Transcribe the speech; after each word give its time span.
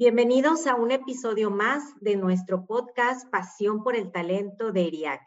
Bienvenidos 0.00 0.66
a 0.66 0.76
un 0.76 0.92
episodio 0.92 1.50
más 1.50 1.92
de 2.00 2.16
nuestro 2.16 2.64
podcast 2.64 3.30
Pasión 3.30 3.82
por 3.82 3.94
el 3.94 4.10
Talento 4.10 4.72
de 4.72 4.86
ERIAC, 4.86 5.20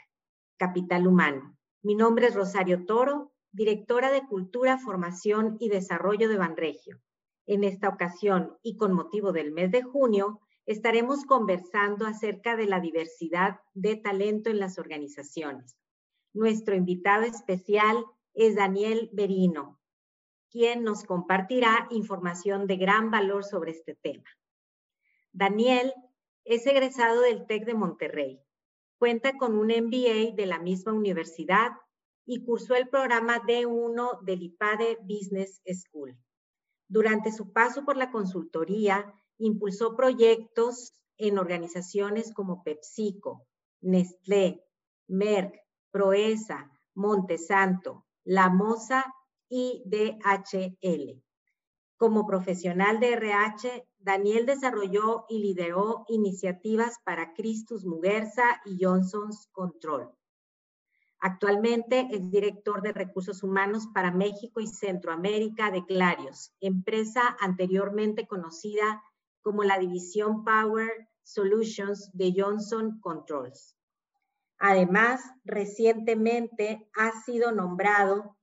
Capital 0.57 1.05
Humano. 1.05 1.55
Mi 1.83 1.93
nombre 1.93 2.25
es 2.25 2.33
Rosario 2.33 2.83
Toro, 2.87 3.31
directora 3.51 4.09
de 4.09 4.25
Cultura, 4.25 4.79
Formación 4.79 5.57
y 5.59 5.69
Desarrollo 5.69 6.27
de 6.27 6.39
Banregio. 6.39 6.99
En 7.45 7.63
esta 7.63 7.87
ocasión 7.87 8.57
y 8.63 8.75
con 8.75 8.93
motivo 8.93 9.31
del 9.31 9.51
mes 9.51 9.69
de 9.69 9.83
junio, 9.83 10.41
estaremos 10.65 11.23
conversando 11.25 12.07
acerca 12.07 12.55
de 12.55 12.65
la 12.65 12.79
diversidad 12.79 13.59
de 13.75 13.97
talento 13.97 14.49
en 14.49 14.57
las 14.57 14.79
organizaciones. 14.79 15.77
Nuestro 16.33 16.73
invitado 16.73 17.25
especial 17.25 18.03
es 18.33 18.55
Daniel 18.55 19.11
Berino, 19.13 19.79
quien 20.49 20.83
nos 20.83 21.03
compartirá 21.03 21.87
información 21.91 22.65
de 22.65 22.77
gran 22.77 23.11
valor 23.11 23.43
sobre 23.43 23.69
este 23.69 23.93
tema. 23.93 24.25
Daniel 25.33 25.93
es 26.45 26.65
egresado 26.67 27.21
del 27.21 27.47
TEC 27.47 27.65
de 27.65 27.73
Monterrey. 27.73 28.39
Cuenta 28.99 29.35
con 29.37 29.57
un 29.57 29.67
MBA 29.67 30.35
de 30.35 30.45
la 30.45 30.59
misma 30.59 30.93
universidad 30.93 31.71
y 32.25 32.45
cursó 32.45 32.75
el 32.75 32.87
programa 32.87 33.41
D1 33.41 34.21
del 34.21 34.43
IPADE 34.43 34.99
Business 35.01 35.59
School. 35.65 36.15
Durante 36.87 37.31
su 37.31 37.51
paso 37.51 37.83
por 37.83 37.97
la 37.97 38.11
consultoría, 38.11 39.11
impulsó 39.39 39.95
proyectos 39.95 40.93
en 41.17 41.39
organizaciones 41.39 42.31
como 42.31 42.63
PepsiCo, 42.63 43.47
Nestlé, 43.81 44.63
Merck, 45.07 45.55
Proesa, 45.91 46.71
Montesanto, 46.93 48.05
La 48.23 48.49
Moza 48.49 49.03
y 49.49 49.83
DHL. 49.85 51.23
Como 52.03 52.27
profesional 52.27 52.99
de 52.99 53.13
RH, 53.13 53.87
Daniel 53.99 54.45
desarrolló 54.45 55.23
y 55.29 55.39
lideró 55.39 56.03
iniciativas 56.09 56.97
para 57.05 57.33
Christus 57.33 57.85
Muguerza 57.85 58.43
y 58.65 58.77
Johnson's 58.77 59.47
Control. 59.53 60.11
Actualmente 61.21 62.09
es 62.11 62.29
director 62.29 62.81
de 62.81 62.91
recursos 62.91 63.41
humanos 63.41 63.87
para 63.93 64.11
México 64.11 64.59
y 64.59 64.67
Centroamérica 64.67 65.71
de 65.71 65.85
Clarios, 65.85 66.51
empresa 66.59 67.37
anteriormente 67.39 68.27
conocida 68.27 69.01
como 69.41 69.63
la 69.63 69.79
división 69.79 70.43
Power 70.43 71.07
Solutions 71.21 72.11
de 72.11 72.33
Johnson 72.35 72.99
Controls. 72.99 73.77
Además, 74.57 75.21
recientemente 75.45 76.85
ha 76.97 77.13
sido 77.21 77.53
nombrado 77.53 78.35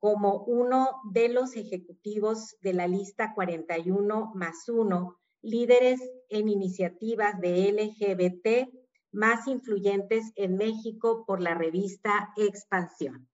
como 0.00 0.44
uno 0.44 1.02
de 1.04 1.28
los 1.28 1.56
ejecutivos 1.56 2.56
de 2.62 2.72
la 2.72 2.88
lista 2.88 3.34
41 3.34 4.32
más 4.34 4.68
1, 4.68 5.16
líderes 5.42 6.00
en 6.30 6.48
iniciativas 6.48 7.38
de 7.40 7.70
LGBT 7.70 8.74
más 9.12 9.46
influyentes 9.46 10.32
en 10.36 10.56
México 10.56 11.24
por 11.26 11.40
la 11.40 11.54
revista 11.54 12.30
Expansión. 12.36 13.28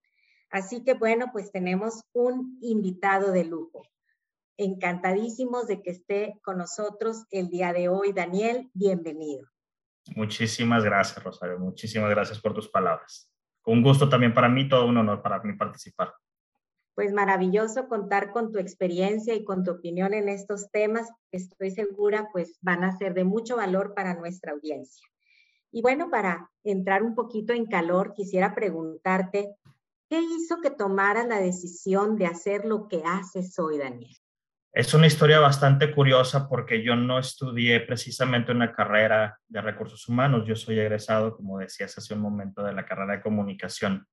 Así 0.51 0.83
que 0.83 0.95
bueno, 0.95 1.27
pues 1.33 1.53
tenemos 1.53 2.03
un 2.13 2.59
invitado 2.63 3.31
de 3.31 3.45
lujo. 3.45 3.83
Encantadísimos 4.57 5.69
de 5.69 5.83
que 5.83 5.91
esté 5.91 6.41
con 6.43 6.59
nosotros 6.59 7.27
el 7.31 7.49
día 7.49 7.73
de 7.73 7.89
hoy. 7.89 8.13
Daniel, 8.13 8.71
bienvenido. 8.73 9.47
Muchísimas 10.17 10.83
gracias, 10.83 11.23
Rosario. 11.23 11.59
Muchísimas 11.59 12.11
gracias 12.11 12.41
por 12.41 12.55
tus 12.55 12.69
palabras. 12.69 13.31
Un 13.67 13.83
gusto 13.83 14.09
también 14.09 14.33
para 14.33 14.49
mí, 14.49 14.69
todo 14.69 14.87
un 14.87 14.97
honor 14.97 15.21
para 15.21 15.41
mí 15.43 15.53
participar 15.53 16.15
pues 16.97 17.13
maravilloso 17.13 17.89
contar 17.89 18.33
con 18.33 18.51
tu 18.51 18.59
experiencia 18.59 19.35
y 19.35 19.45
con 19.45 19.63
tu 19.63 19.71
opinión 19.71 20.15
en 20.15 20.31
estos 20.31 20.71
temas. 20.71 21.09
Estoy 21.31 21.71
segura, 21.71 22.31
pues 22.33 22.59
van 22.63 22.85
a 22.85 22.97
ser 22.97 23.13
de 23.13 23.25
mucho 23.25 23.57
valor 23.57 23.93
para 23.95 24.15
nuestra 24.15 24.53
audiencia. 24.53 25.07
Y 25.71 25.83
bueno, 25.83 26.11
para 26.11 26.51
entrar 26.65 27.03
un 27.03 27.15
poquito 27.15 27.53
en 27.53 27.67
calor, 27.67 28.15
quisiera 28.15 28.55
preguntarte, 28.55 29.55
¿qué 30.09 30.21
hizo 30.21 30.63
que 30.63 30.71
tomaras 30.71 31.27
la 31.27 31.39
decisión 31.39 32.17
de 32.17 32.27
hacer 32.27 32.65
lo 32.65 32.89
que 32.89 33.03
haces 33.05 33.59
hoy, 33.59 33.77
Daniel? 33.77 34.17
Es 34.73 34.95
una 34.95 35.07
historia 35.07 35.39
bastante 35.39 35.95
curiosa 35.95 36.49
porque 36.49 36.83
yo 36.83 36.97
no 36.97 37.19
estudié 37.19 37.81
precisamente 37.81 38.53
una 38.53 38.73
carrera 38.73 39.39
de 39.49 39.61
recursos 39.61 40.09
humanos. 40.09 40.47
Yo 40.47 40.57
soy 40.57 40.79
egresado, 40.79 41.37
como 41.37 41.59
decías 41.59 41.97
hace 41.99 42.15
un 42.15 42.21
momento, 42.21 42.63
de 42.63 42.73
la 42.73 42.87
carrera 42.87 43.17
de 43.17 43.23
comunicación. 43.23 44.07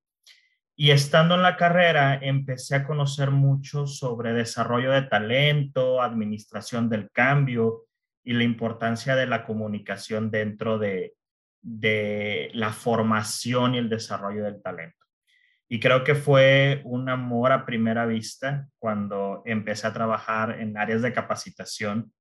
Y 0.75 0.89
estando 0.89 1.35
en 1.35 1.43
la 1.43 1.55
carrera, 1.55 2.15
empecé 2.19 2.75
a 2.75 2.83
conocer 2.83 3.29
mucho 3.29 3.85
sobre 3.85 4.33
desarrollo 4.33 4.91
de 4.91 5.03
talento, 5.03 6.01
administración 6.01 6.89
del 6.89 7.11
cambio 7.11 7.85
y 8.23 8.33
la 8.33 8.43
importancia 8.43 9.15
de 9.15 9.27
la 9.27 9.45
comunicación 9.45 10.31
dentro 10.31 10.79
de, 10.79 11.13
la 11.61 12.73
formación 12.73 13.75
y 13.75 13.77
el 13.77 13.89
desarrollo 13.89 14.43
del 14.43 14.61
talento. 14.61 15.05
Y 15.69 15.79
creo 15.79 16.03
que 16.03 16.15
fue 16.15 16.81
un 16.85 17.07
amor 17.07 17.51
a 17.51 17.65
primera 17.65 18.05
vista 18.05 18.67
cuando 18.79 19.43
empecé 19.45 19.87
a 19.87 19.93
trabajar 19.93 20.59
en 20.59 20.77
áreas 20.77 21.01
de 21.01 21.13
capacitación. 21.13 22.11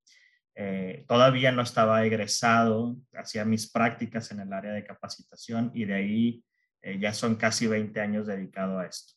Eh, 0.55 1.05
todavía 1.09 1.53
no 1.53 1.63
estaba 1.63 2.05
egresado, 2.05 2.97
hacía 3.15 3.45
mis 3.45 3.71
prácticas 3.71 4.31
en 4.31 4.41
el 4.41 4.53
área 4.53 4.73
de 4.73 4.85
capacitación 4.85 5.71
y 5.75 5.87
de 5.87 5.95
ahí 5.95 6.45
eh, 6.83 6.99
ya 6.99 7.13
son 7.13 7.37
casi 7.37 7.67
20 7.67 8.01
años 8.01 8.27
dedicado 8.27 8.79
a 8.79 8.87
esto. 8.87 9.15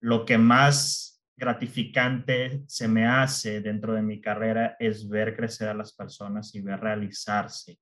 Lo 0.00 0.24
que 0.24 0.38
más 0.38 1.22
gratificante 1.36 2.62
se 2.66 2.86
me 2.86 3.06
hace 3.06 3.60
dentro 3.60 3.94
de 3.94 4.02
mi 4.02 4.20
carrera 4.20 4.76
es 4.78 5.08
ver 5.08 5.34
crecer 5.34 5.68
a 5.68 5.74
las 5.74 5.94
personas 5.94 6.54
y 6.54 6.60
ver 6.60 6.80
realizarse. 6.80 7.78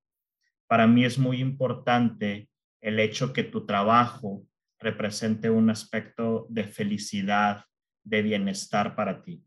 Para 0.69 0.87
mí 0.87 1.05
es 1.05 1.19
muy 1.19 1.41
importante 1.41 2.49
el 2.81 3.01
hecho 3.01 3.33
que 3.33 3.43
tu 3.43 3.67
trabajo 3.67 4.45
represente 4.79 5.51
un 5.51 5.71
aspecto 5.71 6.47
de 6.49 6.65
felicidad, 6.65 7.65
de 8.05 8.23
bienestar 8.23 8.95
para 8.95 9.23
ti. 9.23 9.43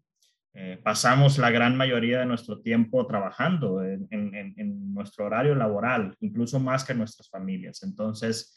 Eh, 0.53 0.77
pasamos 0.83 1.37
la 1.37 1.49
gran 1.49 1.77
mayoría 1.77 2.19
de 2.19 2.25
nuestro 2.25 2.59
tiempo 2.59 3.07
trabajando 3.07 3.81
en, 3.83 4.07
en, 4.11 4.93
nuestro 4.93 5.25
horario 5.25 5.55
laboral, 5.55 6.13
incluso 6.19 6.59
más 6.59 6.83
que 6.83 6.93
nuestras 6.93 7.29
familias. 7.29 7.83
Entonces, 7.83 8.53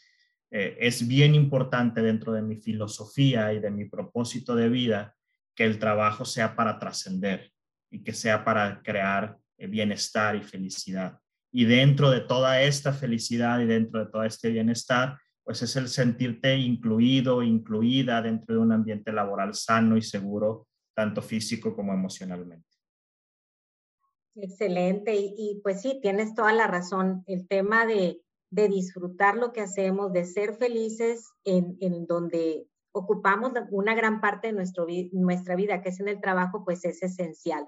eh, 0.51 0.77
es 0.79 1.07
bien 1.07 1.35
importante 1.35 2.01
dentro 2.01 2.33
de 2.33 2.41
mi 2.41 2.55
filosofía 2.57 3.53
y 3.53 3.59
de 3.59 3.71
mi 3.71 3.85
propósito 3.85 4.55
de 4.55 4.69
vida 4.69 5.15
que 5.55 5.65
el 5.65 5.79
trabajo 5.79 6.25
sea 6.25 6.55
para 6.55 6.77
trascender 6.79 7.51
y 7.89 8.03
que 8.03 8.13
sea 8.13 8.43
para 8.43 8.81
crear 8.81 9.37
eh, 9.57 9.67
bienestar 9.67 10.35
y 10.35 10.43
felicidad. 10.43 11.19
Y 11.51 11.65
dentro 11.65 12.09
de 12.09 12.21
toda 12.21 12.61
esta 12.61 12.91
felicidad 12.91 13.59
y 13.61 13.65
dentro 13.65 14.03
de 14.03 14.11
todo 14.11 14.23
este 14.23 14.49
bienestar, 14.49 15.17
pues 15.43 15.61
es 15.61 15.75
el 15.75 15.87
sentirte 15.87 16.57
incluido, 16.57 17.41
incluida 17.43 18.21
dentro 18.21 18.55
de 18.55 18.61
un 18.61 18.71
ambiente 18.71 19.13
laboral 19.13 19.53
sano 19.53 19.95
y 19.95 20.01
seguro, 20.01 20.67
tanto 20.93 21.21
físico 21.21 21.75
como 21.75 21.93
emocionalmente. 21.93 22.67
Excelente. 24.35 25.15
Y, 25.15 25.33
y, 25.37 25.61
pues 25.63 25.81
sí, 25.81 25.99
tienes 26.01 26.35
toda 26.35 26.51
la 26.51 26.67
razón. 26.67 27.23
El 27.27 27.47
tema 27.47 27.85
de, 27.85 28.24
de 28.49 28.67
disfrutar 28.67 29.35
lo 29.35 29.51
que 29.51 29.61
hacemos, 29.61 30.13
de 30.13 30.25
ser 30.25 30.55
felices 30.55 31.31
en, 31.43 32.05
donde 32.07 32.67
ocupamos 32.91 33.51
una 33.71 33.95
gran 33.95 34.21
parte 34.21 34.47
de 34.47 34.53
nuestro, 34.53 34.87
nuestra 35.11 35.55
vida, 35.55 35.81
que 35.81 35.89
es 35.89 35.99
en 35.99 36.07
el 36.07 36.21
trabajo, 36.21 36.63
pues 36.63 36.85
es 36.85 37.03
esencial. 37.03 37.67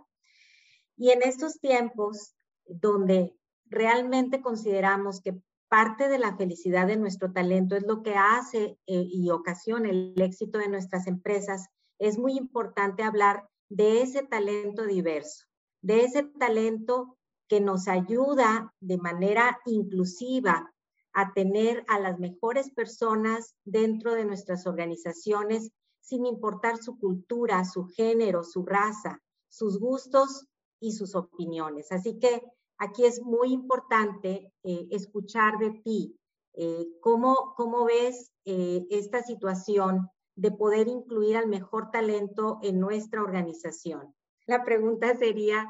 Y 0.95 1.11
en 1.11 1.21
estos 1.21 1.59
tiempos 1.59 2.35
donde 2.65 3.35
realmente 3.65 4.41
consideramos 4.41 5.21
que 5.21 5.39
parte 5.69 6.07
de 6.07 6.17
la 6.17 6.35
felicidad 6.37 6.87
de 6.87 6.97
nuestro 6.97 7.33
talento 7.33 7.75
es 7.75 7.85
lo 7.85 8.01
que 8.01 8.15
hace 8.15 8.77
eh, 8.87 9.07
y 9.11 9.29
ocasiona 9.29 9.89
el 9.89 10.13
éxito 10.17 10.59
de 10.59 10.69
nuestras 10.69 11.07
empresas, 11.07 11.67
es 11.99 12.17
muy 12.17 12.37
importante 12.37 13.03
hablar 13.03 13.49
de 13.69 14.01
ese 14.01 14.23
talento 14.23 14.85
diverso, 14.85 15.45
de 15.81 16.05
ese 16.05 16.23
talento 16.23 17.16
que 17.47 17.59
nos 17.59 17.87
ayuda 17.87 18.73
de 18.79 18.97
manera 18.97 19.59
inclusiva 19.65 20.73
a 21.13 21.33
tener 21.33 21.83
a 21.87 21.99
las 21.99 22.19
mejores 22.19 22.69
personas 22.69 23.55
dentro 23.65 24.13
de 24.13 24.25
nuestras 24.25 24.67
organizaciones, 24.67 25.71
sin 26.01 26.25
importar 26.25 26.77
su 26.77 26.97
cultura, 26.99 27.65
su 27.65 27.85
género, 27.85 28.43
su 28.43 28.65
raza, 28.65 29.21
sus 29.49 29.79
gustos 29.79 30.45
y 30.79 30.91
sus 30.91 31.15
opiniones. 31.15 31.91
Así 31.91 32.19
que 32.19 32.43
aquí 32.77 33.05
es 33.05 33.21
muy 33.21 33.51
importante 33.51 34.53
eh, 34.63 34.87
escuchar 34.91 35.57
de 35.57 35.71
ti 35.83 36.17
eh, 36.59 36.87
¿cómo, 37.01 37.53
¿cómo, 37.55 37.85
ves 37.85 38.31
esta 38.43 39.21
situación 39.21 40.09
de 40.35 40.49
poder 40.49 40.87
incluir 40.87 41.37
al 41.37 41.47
mejor 41.47 41.91
talento 41.91 42.57
en 42.63 42.79
nuestra 42.79 43.21
organización? 43.21 44.15
La 44.47 44.63
pregunta 44.63 45.15
sería, 45.15 45.67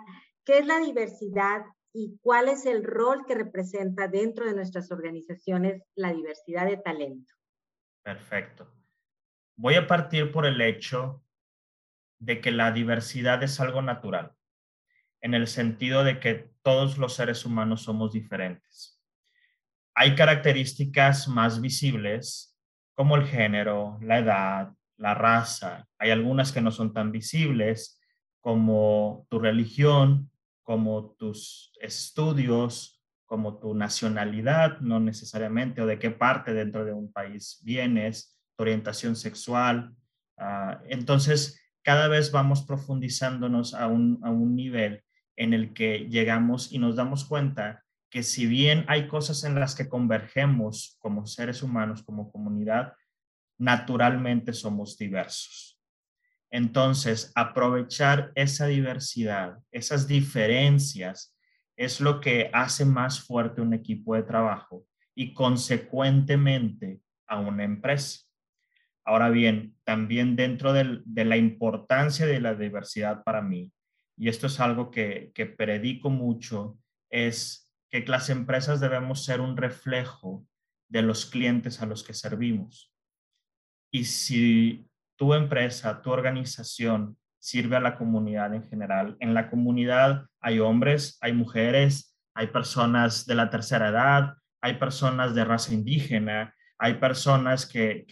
¿qué 0.48 0.60
es 0.60 0.66
la 0.66 0.80
diversidad 0.80 1.66
y 1.94 2.18
cuál 2.22 2.48
es 2.48 2.66
el 2.66 2.86
rol 2.86 3.26
que 3.28 3.36
representa 3.36 4.08
dentro 4.08 4.46
de 4.46 4.56
nuestras 4.56 4.90
organizaciones 4.92 5.84
la 5.94 6.14
diversidad 6.14 6.66
de 6.66 6.78
talento? 6.78 7.34
Perfecto. 8.02 8.74
Voy 9.58 9.76
a 9.76 9.86
partir 9.86 10.32
por 10.32 10.46
el 10.46 10.62
hecho 10.62 11.22
de 12.20 12.40
que 12.40 12.52
la 12.52 12.72
diversidad 12.72 13.44
es 13.44 13.60
algo 13.60 13.82
natural, 13.82 14.32
en 15.20 15.34
el 15.34 15.48
sentido 15.48 16.06
de 16.06 16.22
que 16.22 16.50
todos 16.62 16.98
los 16.98 17.16
seres 17.16 17.46
humanos 17.46 17.82
somos 17.82 18.14
diferentes. 18.14 19.04
Hay 19.96 20.16
características 20.16 21.28
más 21.28 21.60
visibles, 21.60 22.58
como 22.94 23.18
el 23.18 23.26
género, 23.26 24.00
la 24.02 24.20
edad, 24.20 24.74
la 24.96 25.14
raza. 25.14 25.88
Hay 25.98 26.12
algunas 26.12 26.54
que 26.54 26.62
no 26.62 26.72
son 26.72 26.94
tan 26.94 27.12
visibles, 27.12 28.00
como 28.40 29.28
tu 29.30 29.40
religión, 29.40 30.32
como 30.68 31.16
tus 31.18 31.72
estudios, 31.80 33.02
como 33.26 33.58
tu 33.58 33.74
nacionalidad, 33.74 34.82
no 34.82 35.00
necesariamente, 35.00 35.82
o 35.82 35.86
de 35.86 35.98
qué 35.98 36.12
parte 36.12 36.54
dentro 36.54 36.84
de 36.84 36.92
un 36.92 37.10
país 37.10 37.62
vienes, 37.64 38.38
tu 38.58 38.64
orientación 38.64 39.16
sexual. 39.16 39.96
Ah, 40.38 40.82
entonces, 40.90 41.62
cada 41.84 42.10
vez 42.10 42.34
vamos 42.34 42.64
profundizándonos 42.64 43.74
a 43.76 43.88
un, 43.88 44.20
a 44.24 44.30
un 44.30 44.58
nivel 44.58 45.06
en 45.38 45.54
el 45.54 45.74
que 45.74 46.00
llegamos 46.10 46.74
y 46.74 46.80
nos 46.80 46.98
damos 46.98 47.24
cuenta 47.24 47.86
que 48.10 48.22
si 48.22 48.46
bien 48.46 48.84
hay 48.90 49.08
cosas 49.08 49.46
en 49.46 49.56
las 49.56 49.74
que 49.74 49.88
convergemos 49.88 50.98
como 51.00 51.28
seres 51.28 51.64
humanos, 51.64 52.04
como 52.04 52.30
comunidad, 52.30 52.92
naturalmente 53.58 54.52
somos 54.52 54.98
diversos. 54.98 55.77
Entonces, 56.50 57.32
aprovechar 57.36 58.32
esa 58.36 58.68
diversidad, 58.68 59.58
esas 59.72 60.08
diferencias, 60.08 61.36
es 61.76 62.02
lo 62.02 62.20
que 62.20 62.50
hace 62.54 62.86
más 62.86 63.22
fuerte 63.22 63.62
un 63.62 63.74
equipo 63.74 64.16
de 64.16 64.24
trabajo 64.24 64.86
y 65.14 65.34
consecuentemente 65.34 67.02
a 67.28 67.40
una 67.40 67.64
empresa. 67.64 68.22
Ahora 69.06 69.30
bien, 69.30 69.76
también 69.84 70.36
dentro 70.36 70.74
de 70.74 71.26
la 71.26 71.38
importancia 71.38 72.26
de 72.26 72.42
la 72.42 72.56
diversidad 72.56 73.24
para 73.24 73.42
mí, 73.42 73.72
y 74.18 74.30
esto 74.30 74.48
es 74.48 74.60
algo 74.60 74.90
que, 74.90 75.32
predico 75.58 76.10
mucho, 76.10 76.80
es 77.10 77.72
que 77.90 78.04
las 78.06 78.30
empresas 78.30 78.80
debemos 78.80 79.24
ser 79.24 79.40
un 79.40 79.56
reflejo 79.56 80.46
de 80.90 81.04
los 81.04 81.26
clientes 81.26 81.82
a 81.82 81.86
los 81.86 82.04
que 82.04 82.14
servimos. 82.14 82.92
Y 83.92 84.06
si 84.06 84.90
tu 85.18 85.34
empresa, 85.34 86.02
tu 86.02 86.12
organización 86.12 87.18
sirve 87.40 87.76
a 87.76 87.82
la 87.82 87.98
comunidad 87.98 88.54
en 88.54 88.68
general, 88.70 89.18
en 89.20 89.34
la 89.34 89.50
comunidad 89.50 90.26
hay 90.40 90.60
hombres, 90.60 91.18
hay 91.22 91.34
mujeres, 91.34 92.18
hay 92.34 92.48
personas 92.48 93.26
de 93.26 93.36
la 93.36 93.50
tercera 93.50 93.90
edad, 93.90 94.34
hay 94.62 94.76
personas 94.76 95.34
de 95.34 95.46
raza 95.46 95.74
indígena, 95.74 96.54
hay 96.80 96.96
personas 96.96 97.66
que, 97.66 98.06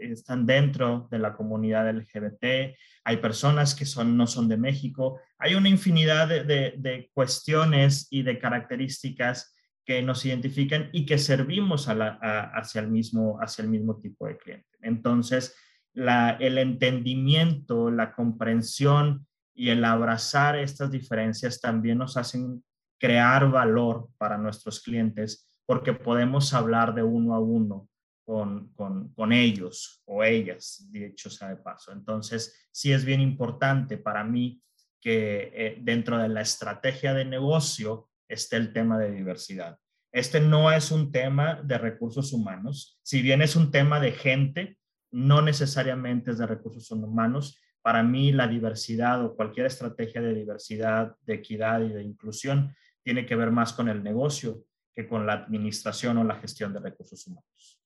están 0.00 0.46
dentro 0.46 1.08
de 1.10 1.18
la 1.18 1.34
comunidad 1.34 1.90
LGBT, 1.90 2.76
hay 3.04 3.16
personas 3.16 3.74
que 3.74 3.86
son, 3.86 4.16
no 4.16 4.26
son 4.26 4.48
de 4.48 4.58
México, 4.58 5.18
hay 5.38 5.54
una 5.54 5.68
infinidad 5.68 6.28
de, 6.28 7.10
cuestiones 7.14 8.08
y 8.10 8.22
de 8.22 8.38
características 8.38 9.54
que 9.84 10.02
nos 10.02 10.24
identifican 10.26 10.90
y 10.92 11.06
que 11.06 11.18
servimos 11.18 11.88
hacia, 11.88 12.80
el 12.82 12.88
mismo, 12.88 13.38
hacia 13.40 13.62
el 13.62 13.70
mismo 13.70 13.98
tipo 13.98 14.26
de 14.26 14.36
cliente. 14.36 14.68
Entonces, 14.82 15.56
el 15.94 16.58
entendimiento, 16.58 17.90
la 17.90 18.12
comprensión 18.12 19.26
y 19.54 19.70
el 19.70 19.84
abrazar 19.84 20.56
estas 20.56 20.90
diferencias 20.90 21.60
también 21.60 21.98
nos 21.98 22.16
hacen 22.16 22.62
crear 22.98 23.50
valor 23.50 24.08
para 24.18 24.38
nuestros 24.38 24.80
clientes 24.80 25.50
porque 25.66 25.92
podemos 25.92 26.52
hablar 26.54 26.94
de 26.94 27.02
uno 27.02 27.34
a 27.34 27.40
uno 27.40 27.88
con, 28.24 29.32
ellos 29.32 30.02
o 30.04 30.22
ellas, 30.22 30.86
dicho 30.90 31.30
sea 31.30 31.48
de 31.48 31.56
paso. 31.56 31.92
Entonces, 31.92 32.68
sí 32.70 32.92
es 32.92 33.04
bien 33.04 33.20
importante 33.20 33.98
para 33.98 34.24
mí 34.24 34.62
que 35.00 35.50
eh, 35.54 35.78
dentro 35.80 36.18
de 36.18 36.28
la 36.28 36.40
estrategia 36.40 37.14
de 37.14 37.24
negocio 37.24 38.08
esté 38.28 38.56
el 38.56 38.72
tema 38.72 38.98
de 38.98 39.10
diversidad. 39.10 39.78
Este 40.12 40.40
no 40.40 40.70
es 40.70 40.90
un 40.90 41.12
tema 41.12 41.60
de 41.62 41.78
recursos 41.78 42.32
humanos, 42.32 42.98
si 43.02 43.22
bien 43.22 43.42
es 43.42 43.56
un 43.56 43.70
tema 43.70 44.00
de 44.00 44.12
gente, 44.12 44.76
no 45.10 45.42
necesariamente 45.42 46.30
es 46.30 46.38
de 46.38 46.46
recursos 46.46 46.90
humanos. 46.90 47.60
Para 47.82 48.02
mí, 48.02 48.32
la 48.32 48.46
diversidad 48.46 49.24
o 49.24 49.34
cualquier 49.34 49.66
estrategia 49.66 50.20
de 50.20 50.34
diversidad, 50.34 51.16
de 51.22 51.34
equidad 51.34 51.80
y 51.80 51.88
de 51.88 52.02
inclusión 52.02 52.74
tiene 53.02 53.26
que 53.26 53.36
ver 53.36 53.50
más 53.50 53.72
con 53.72 53.88
el 53.88 54.02
negocio 54.02 54.64
que 54.94 55.08
con 55.08 55.26
la 55.26 55.34
administración 55.34 56.18
o 56.18 56.24
la 56.24 56.36
gestión 56.36 56.72
de 56.72 56.80
recursos 56.80 57.26
humanos. 57.26 57.80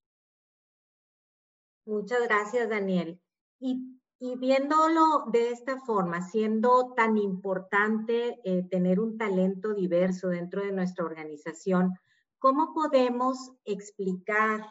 Muchas 1.86 2.22
gracias, 2.24 2.68
Daniel. 2.68 3.20
Y, 3.60 3.98
viéndolo 4.38 5.26
de 5.30 5.50
esta 5.50 5.80
forma, 5.80 6.22
siendo 6.22 6.94
tan 6.94 7.18
importante 7.18 8.40
eh, 8.44 8.66
tener 8.70 8.98
un 8.98 9.18
talento 9.18 9.74
diverso 9.74 10.28
dentro 10.28 10.62
de 10.62 10.72
nuestra 10.72 11.04
organización, 11.04 11.92
¿cómo 12.38 12.72
podemos 12.72 13.52
explicar 13.64 14.66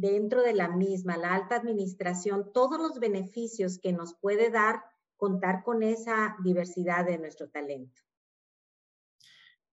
dentro 0.00 0.42
de 0.42 0.54
la 0.54 0.68
misma, 0.68 1.16
la 1.16 1.34
alta 1.34 1.56
administración, 1.56 2.52
todos 2.52 2.78
los 2.78 2.98
beneficios 3.00 3.78
que 3.78 3.92
nos 3.92 4.14
puede 4.14 4.50
dar 4.50 4.82
contar 5.16 5.62
con 5.62 5.82
esa 5.82 6.36
diversidad 6.42 7.06
de 7.06 7.18
nuestro 7.18 7.48
talento? 7.48 8.02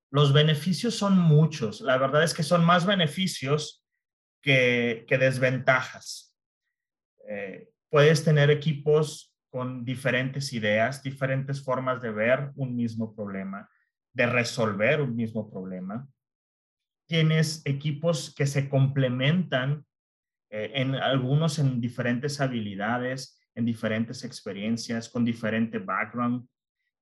Los 0.10 0.34
beneficios 0.34 0.96
son 0.96 1.18
muchos. 1.18 1.82
La 1.82 1.98
verdad 1.98 2.24
es 2.24 2.34
que 2.34 2.44
son 2.44 2.66
más 2.66 2.86
beneficios 2.86 3.86
que, 4.42 5.06
que 5.08 5.18
desventajas. 5.18 6.38
Eh, 7.28 7.70
puedes 7.90 8.24
tener 8.24 8.50
equipos 8.50 9.34
con 9.50 9.84
diferentes 9.84 10.54
ideas, 10.54 11.04
diferentes 11.04 11.64
formas 11.64 12.02
de 12.02 12.12
ver 12.12 12.52
un 12.56 12.76
mismo 12.76 13.14
problema, 13.14 13.70
de 14.14 14.26
resolver 14.26 15.02
un 15.02 15.16
mismo 15.16 15.50
problema. 15.50 16.08
Tienes 17.08 17.62
equipos 17.66 18.34
que 18.34 18.48
se 18.48 18.70
complementan 18.70 19.86
eh, 20.52 20.72
en 20.76 20.94
algunos 20.94 21.58
en 21.58 21.82
diferentes 21.82 22.40
habilidades, 22.40 23.42
en 23.56 23.66
diferentes 23.66 24.24
experiencias, 24.24 25.10
con 25.10 25.26
diferente 25.26 25.80
background. 25.80 26.48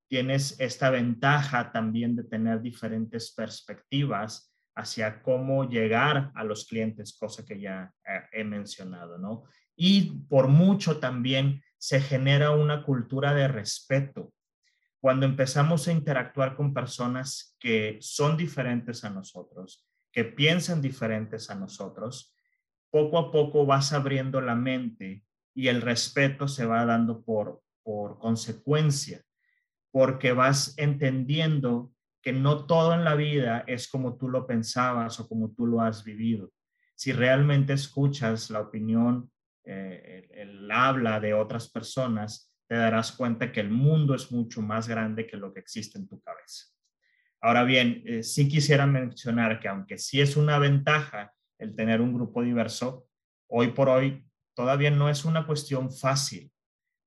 Tienes 0.08 0.58
esta 0.58 0.88
ventaja 0.88 1.70
también 1.70 2.16
de 2.16 2.24
tener 2.24 2.62
diferentes 2.62 3.34
perspectivas 3.34 4.54
hacia 4.74 5.20
cómo 5.20 5.68
llegar 5.68 6.32
a 6.34 6.44
los 6.44 6.66
clientes, 6.66 7.16
cosa 7.18 7.44
que 7.44 7.60
ya 7.60 7.92
eh, 8.06 8.22
he 8.32 8.44
mencionado, 8.44 9.18
¿no? 9.18 9.44
y 9.82 10.12
por 10.28 10.48
mucho 10.48 10.98
también 10.98 11.62
se 11.78 12.02
genera 12.02 12.50
una 12.50 12.82
cultura 12.82 13.32
de 13.32 13.48
respeto. 13.48 14.30
Cuando 15.00 15.24
empezamos 15.24 15.88
a 15.88 15.92
interactuar 15.92 16.54
con 16.54 16.74
personas 16.74 17.56
que 17.58 17.96
son 18.02 18.36
diferentes 18.36 19.04
a 19.04 19.08
nosotros, 19.08 19.88
que 20.12 20.24
piensan 20.24 20.82
diferentes 20.82 21.48
a 21.48 21.54
nosotros, 21.54 22.34
poco 22.90 23.18
a 23.18 23.30
poco 23.30 23.66
vas 23.66 23.92
abriendo 23.92 24.40
la 24.40 24.54
mente 24.54 25.24
y 25.54 25.68
el 25.68 25.82
respeto 25.82 26.48
se 26.48 26.66
va 26.66 26.84
dando 26.84 27.22
por, 27.22 27.62
por 27.82 28.18
consecuencia, 28.18 29.22
porque 29.90 30.32
vas 30.32 30.74
entendiendo 30.76 31.92
que 32.22 32.32
no 32.32 32.66
todo 32.66 32.94
en 32.94 33.04
la 33.04 33.14
vida 33.14 33.64
es 33.66 33.88
como 33.88 34.16
tú 34.16 34.28
lo 34.28 34.46
pensabas 34.46 35.18
o 35.20 35.28
como 35.28 35.52
tú 35.52 35.66
lo 35.66 35.80
has 35.80 36.04
vivido. 36.04 36.52
Si 36.94 37.12
realmente 37.12 37.72
escuchas 37.72 38.50
la 38.50 38.60
opinión 38.60 39.30
eh, 39.64 40.28
el, 40.32 40.70
habla 40.70 41.20
de 41.20 41.34
otras 41.34 41.70
personas, 41.70 42.52
te 42.66 42.76
darás 42.76 43.12
cuenta 43.12 43.52
que 43.52 43.60
el 43.60 43.70
mundo 43.70 44.14
es 44.14 44.30
mucho 44.30 44.62
más 44.62 44.86
grande 44.86 45.26
que 45.26 45.36
lo 45.36 45.52
que 45.52 45.60
existe 45.60 45.98
en 45.98 46.08
tu 46.08 46.20
cabeza. 46.20 46.66
Ahora 47.40 47.64
bien, 47.64 48.02
eh, 48.04 48.22
sí 48.22 48.48
quisiera 48.48 48.86
mencionar 48.86 49.60
que 49.60 49.68
aunque 49.68 49.98
sí 49.98 50.20
es 50.20 50.36
una 50.36 50.58
ventaja 50.58 51.32
el 51.60 51.76
tener 51.76 52.00
un 52.00 52.14
grupo 52.14 52.42
diverso, 52.42 53.06
hoy 53.48 53.68
por 53.68 53.88
hoy 53.88 54.24
todavía 54.54 54.90
no 54.90 55.08
es 55.08 55.24
una 55.24 55.46
cuestión 55.46 55.92
fácil. 55.92 56.50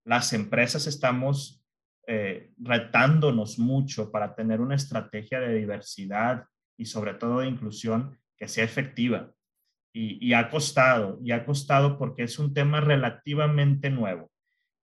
Las 0.06 0.34
empresas 0.34 0.88
estamos 0.88 1.64
eh, 2.08 2.52
retándonos 2.58 3.60
mucho 3.60 4.12
para 4.12 4.36
tener 4.36 4.62
una 4.62 4.76
estrategia 4.76 5.40
de 5.40 5.56
diversidad 5.56 6.46
y 6.78 6.86
sobre 6.86 7.14
todo 7.14 7.40
de 7.40 7.48
inclusión 7.48 8.18
que 8.38 8.48
sea 8.48 8.64
efectiva 8.64 9.34
y, 9.94 10.34
ha 10.34 10.50
costado, 10.50 11.20
y 11.24 11.32
ha 11.32 11.46
costado 11.46 12.00
porque 12.00 12.24
es 12.24 12.40
un 12.40 12.54
tema 12.54 12.82
relativamente 12.82 13.92
nuevo. 13.92 14.32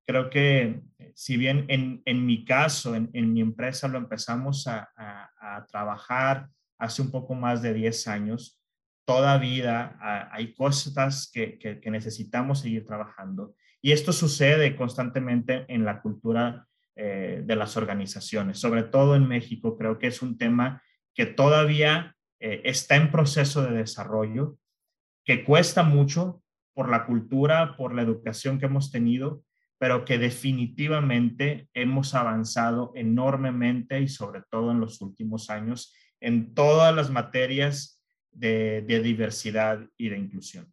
Creo 0.06 0.30
que 0.30 0.82
eh, 0.98 1.12
si 1.14 1.36
bien 1.36 1.64
en, 1.68 2.00
en 2.04 2.24
mi 2.24 2.44
caso, 2.44 2.94
en, 2.94 3.10
en, 3.12 3.32
mi 3.32 3.40
empresa 3.40 3.88
lo 3.88 3.98
empezamos 3.98 4.66
a, 4.68 4.88
a, 4.96 5.66
trabajar, 5.66 6.48
hace 6.78 7.02
un 7.02 7.10
poco 7.10 7.34
más 7.34 7.60
de 7.60 7.74
10 7.74 8.06
años, 8.08 8.59
todavía 9.04 9.96
hay 10.32 10.54
cosas 10.54 11.30
que, 11.32 11.58
que, 11.58 11.90
necesitamos 11.90 12.60
seguir 12.60 12.86
trabajando. 12.86 13.54
Y 13.82 13.92
esto 13.92 14.12
sucede 14.12 14.76
constantemente 14.76 15.64
en 15.68 15.84
la 15.84 16.00
cultura 16.00 16.66
eh, 16.96 17.42
de 17.44 17.56
las 17.56 17.76
organizaciones, 17.76 18.58
sobre 18.58 18.82
todo 18.82 19.16
en 19.16 19.26
México. 19.26 19.76
Creo 19.76 19.98
que 19.98 20.06
es 20.06 20.22
un 20.22 20.38
tema 20.38 20.82
que 21.14 21.26
todavía 21.26 22.16
eh, 22.40 22.62
está 22.64 22.96
en 22.96 23.10
proceso 23.10 23.62
de 23.62 23.76
desarrollo, 23.76 24.58
que 25.24 25.44
cuesta 25.44 25.82
mucho 25.82 26.42
por 26.74 26.88
la 26.88 27.06
cultura, 27.06 27.76
por 27.76 27.94
la 27.94 28.02
educación 28.02 28.58
que 28.58 28.66
hemos 28.66 28.90
tenido, 28.90 29.42
pero 29.78 30.04
que 30.04 30.18
definitivamente 30.18 31.68
hemos 31.74 32.14
avanzado 32.14 32.92
enormemente 32.94 34.00
y 34.00 34.08
sobre 34.08 34.42
todo 34.50 34.70
en 34.70 34.80
los 34.80 35.00
últimos 35.00 35.50
años 35.50 35.94
en 36.20 36.54
todas 36.54 36.94
las 36.94 37.10
materias 37.10 37.99
de, 38.32 38.82
diversidad 39.02 39.80
y 39.96 40.08
de 40.08 40.18
inclusión. 40.18 40.72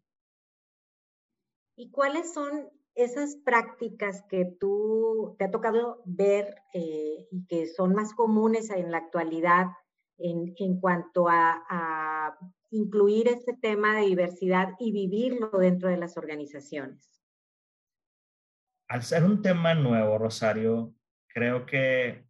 ¿Y 1.76 1.92
cuáles 1.92 2.34
son 2.34 2.70
esas 2.96 3.36
prácticas 3.46 4.24
que 4.30 4.46
tú 4.60 5.36
te 5.38 5.46
ha 5.46 5.52
tocado 5.52 6.02
ver 6.06 6.56
eh, 6.74 7.28
y 7.32 7.46
que 7.46 7.68
son 7.68 7.94
más 7.94 8.14
comunes 8.14 8.72
en 8.72 8.92
la 8.92 8.98
actualidad 8.98 9.68
en, 10.18 10.54
en 10.58 10.80
cuanto 10.80 11.30
a, 11.30 11.64
a, 11.70 12.38
incluir 12.70 13.30
este 13.30 13.54
tema 13.54 13.96
de 13.96 14.08
diversidad 14.08 14.74
y 14.80 14.92
vivirlo 14.92 15.50
dentro 15.52 15.90
de 15.90 15.98
las 15.98 16.18
organizaciones? 16.18 17.10
Al 18.90 19.04
ser 19.04 19.24
un 19.24 19.42
tema 19.42 19.74
nuevo, 19.74 20.18
Rosario, 20.18 20.94
creo 21.28 21.66
que 21.66 22.27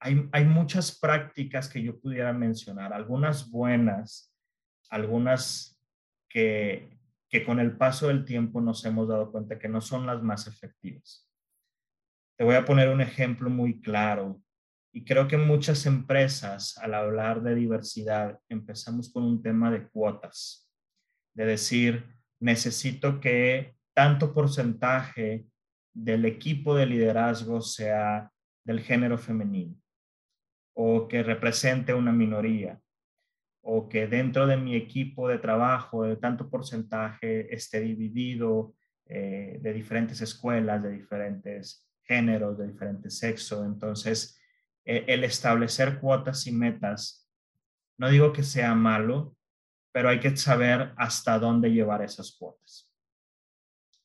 hay, 0.00 0.28
hay 0.32 0.44
muchas 0.44 0.98
prácticas 0.98 1.68
que 1.68 1.82
yo 1.82 2.00
pudiera 2.00 2.32
mencionar, 2.32 2.92
algunas 2.92 3.50
buenas, 3.50 4.34
algunas 4.88 5.78
que, 6.28 6.98
que 7.28 7.44
con 7.44 7.60
el 7.60 7.76
paso 7.76 8.08
del 8.08 8.24
tiempo 8.24 8.62
nos 8.62 8.84
hemos 8.86 9.08
dado 9.08 9.30
cuenta 9.30 9.58
que 9.58 9.68
no 9.68 9.80
son 9.80 10.06
las 10.06 10.22
más 10.22 10.46
efectivas. 10.46 11.30
Te 12.38 12.44
voy 12.44 12.54
a 12.54 12.64
poner 12.64 12.88
un 12.88 13.02
ejemplo 13.02 13.50
muy 13.50 13.80
claro. 13.80 14.40
Y 14.92 15.04
creo 15.04 15.28
que 15.28 15.36
muchas 15.36 15.86
empresas, 15.86 16.76
al 16.78 16.94
hablar 16.94 17.42
de 17.42 17.54
diversidad, 17.54 18.40
empezamos 18.48 19.12
con 19.12 19.22
un 19.22 19.42
tema 19.42 19.70
de 19.70 19.86
cuotas, 19.86 20.68
de 21.34 21.44
decir, 21.44 22.16
necesito 22.40 23.20
que 23.20 23.76
tanto 23.94 24.32
porcentaje 24.32 25.46
del 25.94 26.24
equipo 26.24 26.74
de 26.74 26.86
liderazgo 26.86 27.60
sea 27.60 28.32
del 28.64 28.80
género 28.80 29.18
femenino 29.18 29.80
o 30.74 31.08
que 31.08 31.22
represente 31.22 31.94
una 31.94 32.12
minoría 32.12 32.80
o 33.62 33.88
que 33.88 34.06
dentro 34.06 34.46
de 34.46 34.56
mi 34.56 34.74
equipo 34.74 35.28
de 35.28 35.38
trabajo 35.38 36.04
de 36.04 36.16
tanto 36.16 36.48
porcentaje 36.48 37.54
esté 37.54 37.80
dividido 37.80 38.74
eh, 39.06 39.58
de 39.60 39.72
diferentes 39.72 40.20
escuelas, 40.20 40.82
de 40.82 40.92
diferentes 40.92 41.86
géneros, 42.02 42.58
de 42.58 42.68
diferentes 42.68 43.18
sexos. 43.18 43.66
Entonces, 43.66 44.40
e, 44.84 45.04
el 45.08 45.24
establecer 45.24 45.98
cuotas 45.98 46.46
y 46.46 46.52
metas, 46.52 47.28
no 47.98 48.08
digo 48.08 48.32
que 48.32 48.42
sea 48.42 48.74
malo, 48.74 49.36
pero 49.92 50.08
hay 50.08 50.20
que 50.20 50.34
saber 50.36 50.92
hasta 50.96 51.38
dónde 51.38 51.70
llevar 51.70 52.02
esas 52.02 52.32
cuotas. 52.32 52.90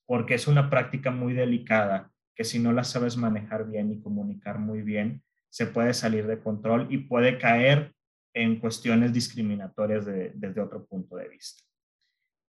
Porque 0.05 0.33
es 0.33 0.47
una 0.47 0.69
práctica 0.69 1.11
muy 1.11 1.33
delicada 1.33 2.11
que 2.35 2.43
si 2.43 2.59
no 2.59 2.73
la 2.73 2.83
sabes 2.83 3.15
manejar 3.15 3.69
bien 3.69 3.91
y 3.91 4.01
comunicar 4.01 4.59
muy 4.59 4.81
bien, 4.81 5.23
se 5.55 5.67
puede 5.67 5.93
salir 5.93 6.27
de 6.27 6.41
control 6.41 6.85
y 6.89 6.97
puede 6.97 7.37
caer 7.37 7.95
en 8.33 8.59
cuestiones 8.59 9.13
discriminatorias 9.13 10.05
desde 10.05 10.59
otro 10.59 10.85
punto 10.85 11.15
de 11.15 11.29
vista. 11.29 11.63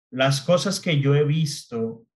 Las 0.10 0.42
cosas 0.42 0.80
que 0.80 1.00
yo 1.00 1.14
he 1.14 1.24
visto 1.24 2.08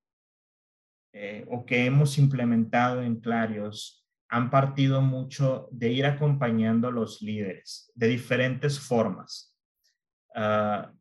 eh, 1.14 1.46
o 1.48 1.64
que 1.64 1.86
hemos 1.86 2.18
implementado 2.18 3.04
en 3.04 3.20
Clarios 3.20 4.04
han 4.30 4.50
partido 4.50 5.00
mucho 5.00 5.70
de 5.72 5.92
ir 5.92 6.08
acompañando 6.08 6.88
a 6.88 6.92
los 6.92 7.22
líderes 7.22 7.92
de 7.94 8.08
diferentes 8.08 8.80
formas. 8.80 9.56
Ah, 10.34 10.92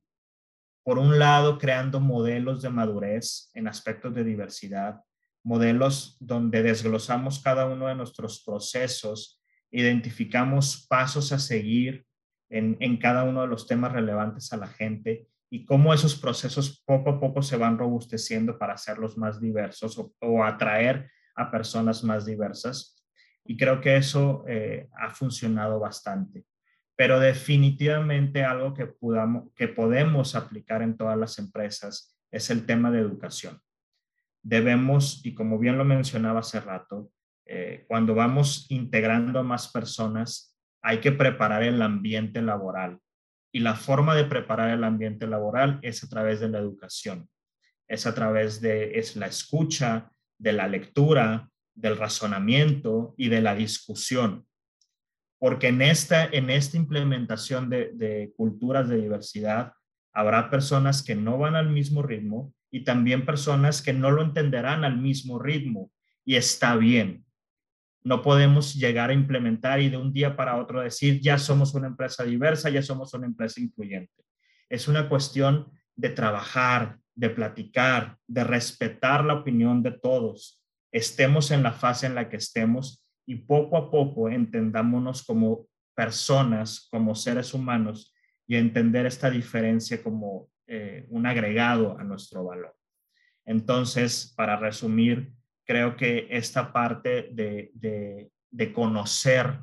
por 0.85 0.99
un 0.99 1.19
lado, 1.19 1.57
creando 1.57 1.99
modelos 1.99 2.61
de 2.61 2.69
madurez 2.69 3.51
en 3.55 3.67
aspectos 3.67 4.15
de 4.15 4.25
diversidad, 4.25 5.01
modelos 5.43 6.19
donde 6.21 6.63
desglosamos 6.63 7.41
cada 7.41 7.65
uno 7.65 7.87
de 7.87 7.95
nuestros 7.95 8.45
procesos, 8.45 9.38
identificamos 9.71 10.87
pasos 10.89 11.33
a 11.33 11.39
seguir 11.39 12.07
en, 12.51 12.77
en 12.81 12.97
cada 12.97 13.25
uno 13.25 13.43
de 13.43 13.49
los 13.49 13.67
temas 13.67 13.93
relevantes 13.93 14.53
a 14.53 14.57
la 14.57 14.69
gente 14.69 15.29
y 15.51 15.65
cómo 15.65 15.95
esos 15.95 16.17
procesos 16.17 16.83
poco 16.85 17.11
a 17.11 17.21
poco 17.21 17.43
se 17.43 17.57
van 17.57 17.79
robusteciendo 17.79 18.59
para 18.59 18.75
hacerlos 18.75 19.17
más 19.17 19.41
diversos 19.41 19.99
o, 20.21 20.45
atraer 20.45 21.11
a 21.35 21.51
personas 21.51 22.05
más 22.05 22.27
diversas 22.27 23.05
y 23.45 23.57
creo 23.57 23.81
que 23.81 23.97
eso 23.97 24.45
eh, 24.47 24.89
ha 24.99 25.11
funcionado 25.11 25.79
bastante. 25.81 26.45
Pero 26.97 27.19
definitivamente 27.21 28.45
algo 28.45 28.75
que, 28.75 28.87
podamos, 28.87 29.51
que 29.55 29.69
podemos 29.69 30.35
aplicar 30.35 30.83
en 30.83 30.97
todas 30.97 31.17
las 31.17 31.39
empresas 31.39 32.19
es 32.31 32.51
el 32.51 32.67
tema 32.67 32.91
de 32.91 32.99
educación. 32.99 33.59
Debemos, 34.43 35.25
y 35.25 35.35
como 35.35 35.59
bien 35.59 35.79
lo 35.79 35.85
mencionaba 35.85 36.41
hace 36.41 36.61
rato, 36.61 37.11
eh, 37.51 37.87
cuando 37.89 38.15
vamos 38.15 38.67
integrando 38.69 39.39
a 39.39 39.43
más 39.43 39.69
personas, 39.73 40.55
hay 40.83 40.99
que 40.99 41.13
preparar 41.13 41.63
el 41.63 41.81
ambiente 41.81 42.43
laboral. 42.43 43.01
Y 43.51 43.61
la 43.61 43.75
forma 43.75 44.15
de 44.15 44.27
preparar 44.27 44.71
el 44.71 44.85
ambiente 44.85 45.27
laboral 45.27 45.79
es 45.81 46.05
a 46.05 46.09
través 46.09 46.41
de 46.41 46.51
la 46.51 46.59
educación, 46.59 47.29
es 47.89 48.07
a 48.07 48.15
través 48.15 48.61
de 48.61 48.99
es 48.99 49.17
la 49.17 49.27
escucha, 49.27 50.13
de 50.37 50.53
la 50.53 50.69
lectura, 50.69 51.49
del 51.75 51.97
razonamiento 51.97 53.15
y 53.17 53.31
de 53.31 53.41
la 53.41 53.55
discusión. 53.55 54.47
Porque 55.39 55.69
en 55.69 55.81
esta, 55.81 56.27
en 56.27 56.51
esta 56.51 56.77
implementación 56.77 57.71
de, 57.71 57.93
de 57.95 58.33
culturas 58.37 58.89
de 58.89 59.01
diversidad 59.01 59.73
habrá 60.13 60.51
personas 60.51 61.03
que 61.03 61.15
no 61.15 61.39
van 61.39 61.57
al 61.57 61.71
mismo 61.71 62.03
ritmo 62.03 62.53
y 62.71 62.85
también 62.85 63.25
personas 63.25 63.81
que 63.81 63.95
no 63.95 64.11
lo 64.11 64.23
entenderán 64.23 64.85
al 64.85 64.99
mismo 64.99 65.39
ritmo. 65.39 65.91
Y 66.27 66.37
está 66.37 66.77
bien. 66.77 67.25
No 68.05 68.23
podemos 68.23 68.75
llegar 68.75 69.11
a 69.11 69.15
implementar 69.15 69.81
y 69.81 69.89
de 69.89 69.97
un 69.97 70.13
día 70.13 70.37
para 70.37 70.57
otro 70.57 70.81
decir, 70.81 71.21
ya 71.21 71.39
somos 71.39 71.75
una 71.75 71.89
empresa 71.89 72.25
diversa, 72.25 72.71
ya 72.71 72.83
somos 72.83 73.13
una 73.15 73.27
empresa 73.27 73.61
incluyente. 73.61 74.25
Es 74.69 74.89
una 74.89 75.09
cuestión 75.09 75.71
de 75.97 76.11
trabajar, 76.11 76.99
de 77.15 77.31
platicar, 77.31 78.17
de 78.27 78.45
respetar 78.45 79.25
la 79.25 79.35
opinión 79.35 79.83
de 79.83 79.93
todos, 79.93 80.59
estemos 80.93 81.51
en 81.51 81.63
la 81.63 81.73
fase 81.73 82.07
en 82.07 82.15
la 82.15 82.29
que 82.29 82.37
estemos 82.37 83.05
y 83.27 83.37
poco 83.37 83.77
a 83.77 83.91
poco 83.91 84.29
entendámonos 84.29 85.23
como 85.25 85.67
personas, 85.95 86.89
como 86.91 87.15
seres 87.15 87.53
humanos 87.53 88.15
y 88.47 88.57
entender 88.57 89.05
esta 89.05 89.31
diferencia 89.31 90.03
como 90.03 90.49
eh, 90.67 91.07
un 91.11 91.27
agregado 91.27 91.99
a 91.99 92.05
nuestro 92.05 92.45
valor. 92.45 92.75
Entonces, 93.45 94.33
para 94.37 94.57
resumir, 94.57 95.33
creo 95.69 95.97
que 95.97 96.27
esta 96.31 96.73
parte 96.73 97.29
de, 97.31 98.73
conocer 98.73 99.61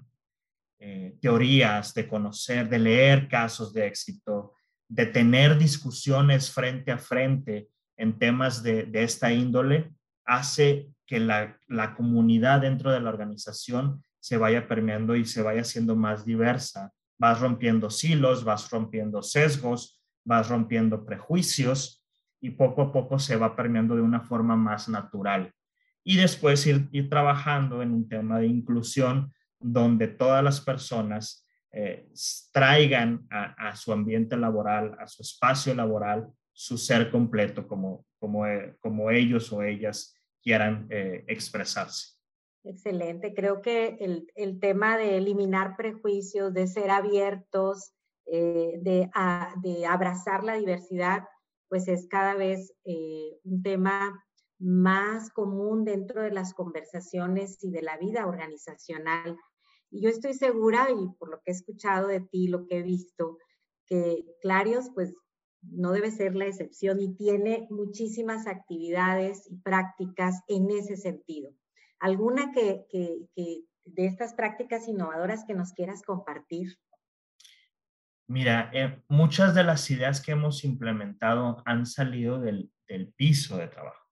eh, 0.79 1.17
teorías, 1.19 1.95
de 1.95 2.07
conocer, 2.07 2.69
de 2.69 2.77
leer 2.77 3.27
casos 3.27 3.73
de 3.73 3.87
éxito, 3.87 4.53
de 4.87 5.07
tener 5.07 5.57
discusiones 5.57 6.51
frente 6.51 6.91
a 6.91 6.99
frente 6.99 7.69
en 7.97 8.19
temas 8.19 8.61
de, 8.61 8.83
de 8.83 9.03
esta 9.03 9.33
índole, 9.33 9.91
hace 10.25 10.89
que 11.07 11.19
la, 11.19 11.57
comunidad 11.95 12.61
dentro 12.61 12.91
de 12.91 12.99
la 12.99 13.09
organización 13.09 14.03
se 14.19 14.37
vaya 14.37 14.67
permeando 14.67 15.15
y 15.15 15.25
se 15.25 15.41
vaya 15.41 15.63
siendo 15.63 15.95
más 15.95 16.23
diversa. 16.23 16.91
Vas 17.17 17.39
rompiendo 17.39 17.89
silos, 17.89 18.43
vas 18.43 18.69
rompiendo 18.69 19.23
sesgos, 19.23 20.01
vas 20.23 20.49
rompiendo 20.49 21.03
prejuicios 21.03 22.03
y 22.41 22.51
poco 22.51 22.83
a 22.83 22.91
poco 22.91 23.17
se 23.17 23.37
va 23.37 23.55
permeando 23.55 23.95
de 23.95 24.01
una 24.01 24.21
forma 24.21 24.55
más 24.55 24.87
natural. 24.87 25.51
Y 26.07 26.17
después 26.17 26.65
ir, 26.67 27.09
trabajando 27.09 27.81
en 27.81 27.91
un 27.91 28.07
tema 28.07 28.39
de 28.39 28.45
inclusión 28.45 29.33
donde 29.59 30.07
todas 30.07 30.43
las 30.43 30.61
personas 30.61 31.43
eh, 31.71 32.07
traigan 32.53 33.27
a, 33.31 33.75
su 33.75 33.91
ambiente 33.91 34.37
laboral, 34.37 34.95
a 34.99 35.07
su 35.07 35.23
espacio 35.23 35.73
laboral, 35.73 36.29
su 36.53 36.77
ser 36.77 37.09
completo 37.09 37.67
como, 37.67 38.05
como, 38.19 38.45
eh, 38.45 38.77
como 38.79 39.09
ellos 39.09 39.51
o 39.51 39.63
ellas 39.63 40.15
quieran 40.43 40.85
eh, 40.91 41.25
expresarse. 41.27 42.13
Excelente. 42.63 43.33
Creo 43.33 43.61
que 43.61 43.97
el, 43.99 44.59
tema 44.59 44.97
de 44.97 45.17
eliminar 45.17 45.75
prejuicios, 45.75 46.53
de 46.53 46.67
ser 46.67 46.91
abiertos, 46.91 47.93
eh, 48.27 48.79
de, 48.81 49.09
abrazar 49.87 50.43
la 50.43 50.55
diversidad, 50.55 51.23
pues 51.67 51.87
es 51.87 52.07
cada 52.07 52.35
vez 52.35 52.73
un 53.43 53.63
tema 53.63 54.23
más 54.65 55.29
común 55.29 55.85
dentro 55.85 56.23
de 56.23 56.31
las 56.31 56.55
conversaciones 56.55 57.63
y 57.63 57.69
de 57.69 57.83
la 57.83 57.97
vida 57.97 58.25
organizacional. 58.25 59.37
Y 59.91 60.01
yo 60.01 60.09
estoy 60.09 60.33
segura, 60.33 60.87
y 60.89 61.07
por 61.19 61.29
lo 61.29 61.41
que 61.41 61.51
he 61.51 61.53
escuchado 61.53 62.07
de 62.07 62.21
ti, 62.21 62.47
lo 62.47 62.65
que 62.65 62.79
he 62.79 62.81
visto, 62.81 63.37
que 63.85 64.25
Clarios, 64.41 64.89
pues 64.95 65.13
no 65.61 65.91
debe 65.91 66.09
ser 66.09 66.35
la 66.35 66.47
excepción 66.47 66.99
y 66.99 67.15
tiene 67.15 67.67
muchísimas 67.69 68.47
actividades 68.47 69.45
y 69.49 69.57
prácticas 69.57 70.41
en 70.47 70.71
ese 70.71 70.97
sentido. 70.97 71.51
¿Alguna 71.99 72.51
que, 72.51 72.87
de 73.35 74.05
estas 74.05 74.33
prácticas 74.33 74.87
innovadoras 74.87 75.45
que 75.45 75.53
nos 75.53 75.73
quieras 75.73 76.01
compartir? 76.01 76.77
Mira, 78.27 78.71
eh, 78.73 79.03
muchas 79.09 79.53
de 79.53 79.63
las 79.63 79.89
ideas 79.91 80.21
que 80.21 80.31
hemos 80.31 80.63
implementado 80.63 81.61
han 81.65 81.85
salido 81.85 82.39
del, 82.39 82.71
piso 83.15 83.57
de 83.57 83.67
trabajo. 83.67 84.04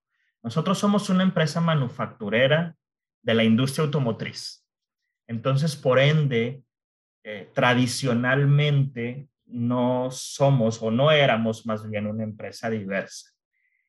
Nosotros 0.44 0.78
somos 0.78 1.08
una 1.08 1.22
empresa 1.22 1.62
manufacturera 1.62 2.76
de 3.22 3.34
la 3.34 3.44
industria 3.44 3.86
automotriz. 3.86 4.64
Entonces, 5.26 5.74
por 5.74 5.98
ende, 5.98 6.62
eh, 7.24 7.50
tradicionalmente 7.54 9.26
no 9.46 10.10
somos 10.10 10.82
o 10.82 10.90
no 10.90 11.10
éramos 11.10 11.64
más 11.64 11.88
bien 11.88 12.06
una 12.06 12.24
empresa 12.24 12.68
diversa. 12.68 13.30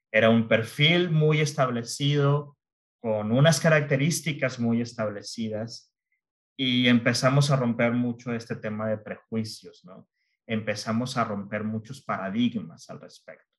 Era 0.09 0.29
un 0.29 0.47
perfil 0.47 1.11
muy 1.11 1.41
establecido, 1.41 2.57
con 3.01 3.33
unas 3.33 3.59
características 3.59 4.57
muy 4.57 4.79
establecidas 4.79 5.93
y 6.57 6.87
empezamos 6.87 7.51
a 7.51 7.57
romper 7.57 7.91
mucho 7.91 8.33
este 8.33 8.55
tema 8.55 8.87
de 8.87 8.97
prejuicios, 8.97 9.83
¿no? 9.83 10.07
Empezamos 10.47 11.17
a 11.17 11.25
romper 11.25 11.65
muchos 11.65 12.01
paradigmas 12.01 12.89
al 12.89 13.01
respecto. 13.01 13.54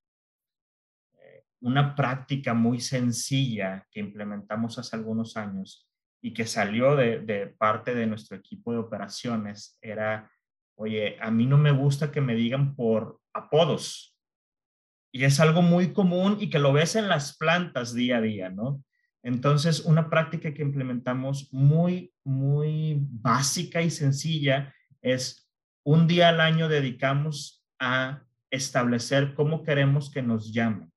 Una 1.61 1.95
práctica 1.95 2.55
muy 2.55 2.81
sencilla 2.81 3.87
que 3.91 4.01
implementamos 4.01 4.79
hace 4.79 4.97
algunos 4.97 5.37
años 5.37 5.89
y 6.23 6.33
que 6.33 6.47
salió 6.47 6.97
de 6.97 7.55
parte 7.59 7.95
de 7.95 8.07
nuestro 8.07 8.37
equipo 8.37 8.73
de 8.73 8.79
operaciones 8.79 9.79
era 9.81 10.31
oye, 10.77 11.17
a 11.21 11.31
mí 11.31 11.47
no 11.47 11.59
me 11.59 11.73
gusta 11.73 12.13
que 12.13 12.21
me 12.21 12.35
digan 12.35 12.77
por 12.77 13.21
apodos. 13.33 14.15
Y 15.13 15.25
es 15.25 15.41
algo 15.41 15.63
muy 15.63 15.93
común 15.93 16.37
y 16.41 16.51
que 16.51 16.59
lo 16.59 16.73
ves 16.73 16.95
en 16.95 17.09
las 17.09 17.37
plantas 17.37 17.95
día 17.95 18.19
a 18.19 18.21
día, 18.21 18.51
¿no? 18.51 18.85
Entonces, 19.23 19.81
una 19.81 20.09
práctica 20.09 20.53
que 20.53 20.63
implementamos 20.63 21.53
muy, 21.53 22.13
muy 22.23 22.99
básica 23.01 23.83
y 23.83 23.91
sencilla 23.91 24.73
es 25.01 25.51
un 25.85 26.07
día 26.07 26.29
al 26.29 26.41
año 26.41 26.69
dedicamos 26.69 27.67
a 27.81 28.23
establecer 28.51 29.35
cómo 29.35 29.63
queremos 29.63 30.11
que 30.11 30.23
nos 30.23 30.53
llamen, 30.53 30.93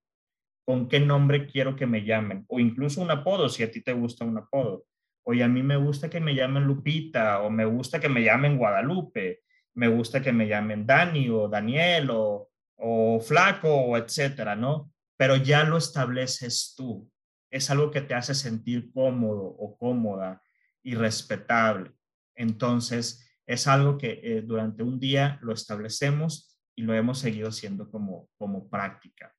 con 0.69 0.88
qué 0.88 0.99
nombre 0.99 1.47
quiero 1.47 1.75
que 1.75 1.88
me 1.88 2.05
llamen, 2.05 2.45
o 2.47 2.59
incluso 2.59 3.01
un 3.01 3.09
apodo, 3.09 3.49
si 3.49 3.63
a 3.63 3.71
ti 3.71 3.81
te 3.81 3.91
gusta 3.91 4.23
un 4.23 4.38
apodo. 4.38 4.85
Oye, 5.23 5.43
a 5.43 5.47
mí 5.47 5.63
me 5.63 5.77
gusta 5.77 6.11
que 6.11 6.19
me 6.19 6.35
llamen 6.35 6.65
Lupita 6.65 7.41
o 7.41 7.49
me 7.49 7.65
gusta 7.65 7.99
que 7.99 8.07
me 8.07 8.21
llamen 8.21 8.55
Guadalupe 8.55 9.41
me 9.73 9.88
gusta 9.88 10.21
que 10.21 10.31
me 10.31 10.47
llamen 10.47 10.85
Dani 10.85 11.27
o 11.29 11.47
Daniel 11.47 12.11
o, 12.11 12.51
o 12.75 13.19
Flaco 13.19 13.73
o 13.73 13.97
etcétera, 13.97 14.55
¿no? 14.55 14.93
Pero 15.17 15.38
ya 15.38 15.63
lo 15.63 15.77
estableces 15.77 16.75
tú. 16.77 17.09
Es 17.49 17.71
algo 17.71 17.89
que 17.89 18.01
te 18.01 18.13
hace 18.13 18.35
sentir 18.35 18.91
cómodo 18.93 19.43
o 19.43 19.75
cómoda 19.75 20.43
y 20.83 20.93
respetable. 20.93 21.93
Entonces, 22.35 23.27
es 23.47 23.65
algo 23.65 23.97
que 23.97 24.19
eh, 24.21 24.43
durante 24.43 24.83
un 24.83 24.99
día 24.99 25.39
lo 25.41 25.51
establecemos 25.51 26.59
y 26.75 26.83
lo 26.83 26.93
hemos 26.93 27.17
seguido 27.17 27.49
haciendo 27.49 27.89
como, 27.89 28.29
como 28.38 28.69
práctica. 28.69 29.33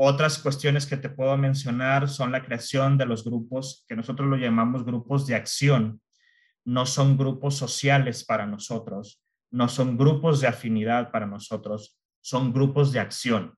Otras 0.00 0.38
cuestiones 0.38 0.86
que 0.86 0.96
te 0.96 1.08
puedo 1.08 1.36
mencionar 1.36 2.08
son 2.08 2.30
la 2.30 2.44
creación 2.44 2.96
de 2.96 3.04
los 3.04 3.24
grupos 3.24 3.84
que 3.88 3.96
nosotros 3.96 4.28
lo 4.28 4.36
llamamos 4.36 4.84
grupos 4.84 5.26
de 5.26 5.34
acción. 5.34 6.00
No 6.64 6.86
son 6.86 7.16
grupos 7.16 7.56
sociales 7.56 8.24
para 8.24 8.46
nosotros, 8.46 9.20
no 9.50 9.68
son 9.68 9.98
grupos 9.98 10.40
de 10.40 10.46
afinidad 10.46 11.10
para 11.10 11.26
nosotros, 11.26 11.98
son 12.20 12.52
grupos 12.52 12.92
de 12.92 13.00
acción. 13.00 13.56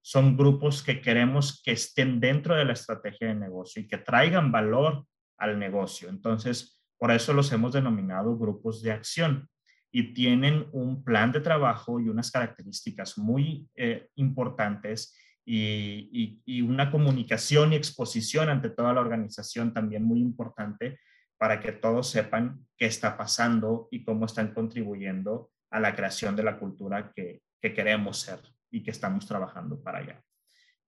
Son 0.00 0.34
grupos 0.34 0.82
que 0.82 1.02
queremos 1.02 1.62
que 1.62 1.72
estén 1.72 2.20
dentro 2.20 2.56
de 2.56 2.64
la 2.64 2.72
estrategia 2.72 3.28
de 3.28 3.34
negocio 3.34 3.82
y 3.82 3.86
que 3.86 3.98
traigan 3.98 4.50
valor 4.50 5.04
al 5.36 5.58
negocio. 5.58 6.08
Entonces, 6.08 6.82
por 6.96 7.10
eso 7.10 7.34
los 7.34 7.52
hemos 7.52 7.74
denominado 7.74 8.38
grupos 8.38 8.82
de 8.82 8.92
acción 8.92 9.46
y 9.92 10.14
tienen 10.14 10.68
un 10.72 11.04
plan 11.04 11.32
de 11.32 11.40
trabajo 11.40 12.00
y 12.00 12.08
unas 12.08 12.30
características 12.30 13.18
muy 13.18 13.68
eh, 13.76 14.08
importantes 14.14 15.14
y, 15.44 16.62
una 16.62 16.90
comunicación 16.90 17.72
y 17.72 17.76
exposición 17.76 18.48
ante 18.48 18.70
toda 18.70 18.92
la 18.92 19.00
organización 19.00 19.72
también 19.72 20.04
muy 20.04 20.20
importante 20.20 20.98
para 21.38 21.60
que 21.60 21.72
todos 21.72 22.08
sepan 22.08 22.66
qué 22.76 22.86
está 22.86 23.16
pasando 23.16 23.88
y 23.90 24.04
cómo 24.04 24.26
están 24.26 24.54
contribuyendo 24.54 25.50
a 25.70 25.80
la 25.80 25.94
creación 25.94 26.36
de 26.36 26.44
la 26.44 26.58
cultura 26.58 27.12
que, 27.14 27.42
queremos 27.60 28.18
ser 28.18 28.40
y 28.72 28.82
que 28.82 28.90
estamos 28.90 29.24
trabajando 29.26 29.80
para 29.80 29.98
allá. 29.98 30.20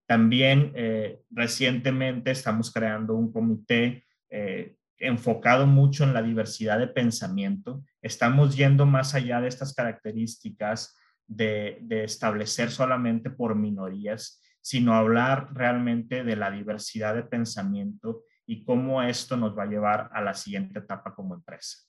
También 0.07 0.73
eh, 0.75 1.21
recientemente 1.31 2.33
estamos 2.33 2.73
creando 2.73 3.15
un 3.15 3.33
comité 3.33 4.05
eh, 4.29 4.75
enfocado 4.99 5.69
mucho 5.69 6.03
en 6.03 6.13
la 6.13 6.21
diversidad 6.21 6.81
de 6.81 6.89
pensamiento. 6.89 7.85
Estamos 8.03 8.57
yendo 8.57 8.87
más 8.87 9.15
allá 9.15 9.41
de 9.41 9.47
estas 9.47 9.73
características 9.73 10.97
de 11.29 11.79
establecer 11.89 12.71
solamente 12.73 13.31
por 13.31 13.55
minorías, 13.55 14.44
sino 14.65 14.95
hablar 14.95 15.51
realmente 15.53 16.25
de 16.25 16.37
la 16.37 16.51
diversidad 16.51 17.15
de 17.15 17.23
pensamiento 17.23 18.25
y 18.47 18.65
cómo 18.65 19.03
esto 19.03 19.37
nos 19.37 19.57
va 19.57 19.65
a 19.65 19.67
llevar 19.67 20.09
a 20.15 20.23
la 20.23 20.33
siguiente 20.33 20.79
etapa 20.79 21.15
como 21.15 21.35
empresa. 21.35 21.87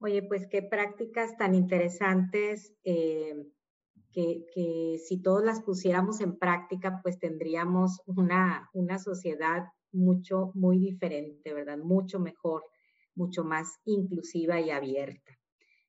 Oye, 0.00 0.24
pues 0.24 0.48
qué 0.48 0.62
prácticas 0.62 1.36
tan 1.36 1.54
interesantes 1.54 2.74
eh, 2.82 3.36
que, 4.12 5.00
si 5.06 5.22
todos 5.22 5.44
las 5.44 5.62
pusiéramos 5.62 6.20
en 6.20 6.36
práctica, 6.36 7.00
pues 7.04 7.20
tendríamos 7.20 8.02
una, 8.06 8.68
una 8.72 8.98
sociedad 8.98 9.66
mucho, 9.92 10.50
muy 10.54 10.78
diferente, 10.78 11.54
¿verdad? 11.54 11.78
Mucho 11.78 12.18
mejor, 12.18 12.64
mucho 13.14 13.44
más 13.44 13.78
inclusiva 13.84 14.60
y 14.60 14.70
abierta. 14.70 15.38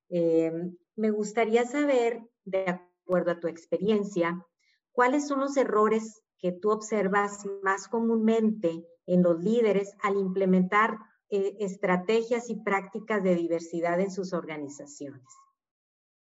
Eh, 0.10 0.52
me 0.95 1.10
gustaría 1.10 1.65
saber, 1.65 2.21
de 2.45 2.80
acuerdo 3.07 3.31
a 3.31 3.39
tu 3.39 3.47
experiencia, 3.47 4.45
cuáles 4.91 5.27
son 5.27 5.39
los 5.39 5.55
errores 5.55 6.21
que 6.37 6.51
tú 6.51 6.71
observas 6.71 7.45
más 7.63 7.87
comúnmente 7.87 8.83
en 9.05 9.23
los 9.23 9.41
líderes 9.41 9.95
al 10.03 10.17
implementar 10.17 10.97
eh, 11.29 11.55
estrategias 11.61 12.49
y 12.49 12.55
prácticas 12.55 13.23
de 13.23 13.35
diversidad 13.35 13.99
en 14.01 14.11
sus 14.11 14.33
organizaciones? 14.33 15.23